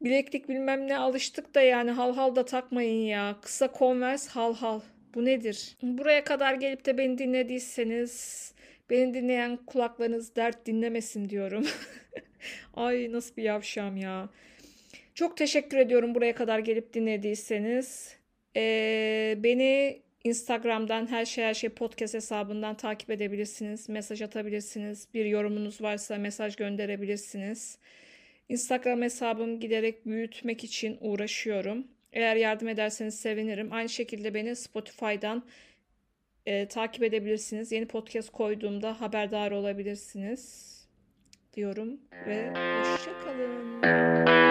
bileklik 0.00 0.48
bilmem 0.48 0.88
ne 0.88 0.98
alıştık 0.98 1.54
da 1.54 1.60
yani 1.60 1.90
hal 1.90 2.14
hal 2.14 2.36
da 2.36 2.44
takmayın 2.44 3.06
ya. 3.06 3.36
Kısa 3.42 3.70
Converse 3.78 4.30
hal 4.30 4.54
hal. 4.54 4.80
Bu 5.14 5.24
nedir? 5.24 5.76
Buraya 5.82 6.24
kadar 6.24 6.54
gelip 6.54 6.84
de 6.86 6.98
beni 6.98 7.18
dinlediyseniz 7.18 8.48
beni 8.90 9.14
dinleyen 9.14 9.56
kulaklarınız 9.56 10.36
dert 10.36 10.66
dinlemesin 10.66 11.28
diyorum. 11.28 11.66
Ay 12.74 13.12
nasıl 13.12 13.36
bir 13.36 13.42
yavşam 13.42 13.96
ya. 13.96 14.28
Çok 15.14 15.36
teşekkür 15.36 15.76
ediyorum 15.76 16.14
buraya 16.14 16.34
kadar 16.34 16.58
gelip 16.58 16.94
dinlediyseniz. 16.94 18.16
Ee, 18.56 19.34
beni 19.38 20.02
Instagram'dan 20.24 21.06
her 21.06 21.24
şey 21.24 21.44
her 21.44 21.54
şey 21.54 21.70
podcast 21.70 22.14
hesabından 22.14 22.76
takip 22.76 23.10
edebilirsiniz. 23.10 23.88
Mesaj 23.88 24.22
atabilirsiniz. 24.22 25.08
Bir 25.14 25.24
yorumunuz 25.24 25.82
varsa 25.82 26.18
mesaj 26.18 26.56
gönderebilirsiniz. 26.56 27.78
Instagram 28.48 29.02
hesabım 29.02 29.60
giderek 29.60 30.06
büyütmek 30.06 30.64
için 30.64 30.98
uğraşıyorum. 31.00 31.86
Eğer 32.12 32.36
yardım 32.36 32.68
ederseniz 32.68 33.20
sevinirim. 33.20 33.72
Aynı 33.72 33.88
şekilde 33.88 34.34
beni 34.34 34.56
Spotify'dan 34.56 35.44
e, 36.46 36.68
takip 36.68 37.02
edebilirsiniz. 37.02 37.72
Yeni 37.72 37.86
podcast 37.86 38.30
koyduğumda 38.30 39.00
haberdar 39.00 39.50
olabilirsiniz 39.50 40.74
diyorum 41.54 42.00
ve 42.26 42.48
hoşçakalın. 42.48 44.47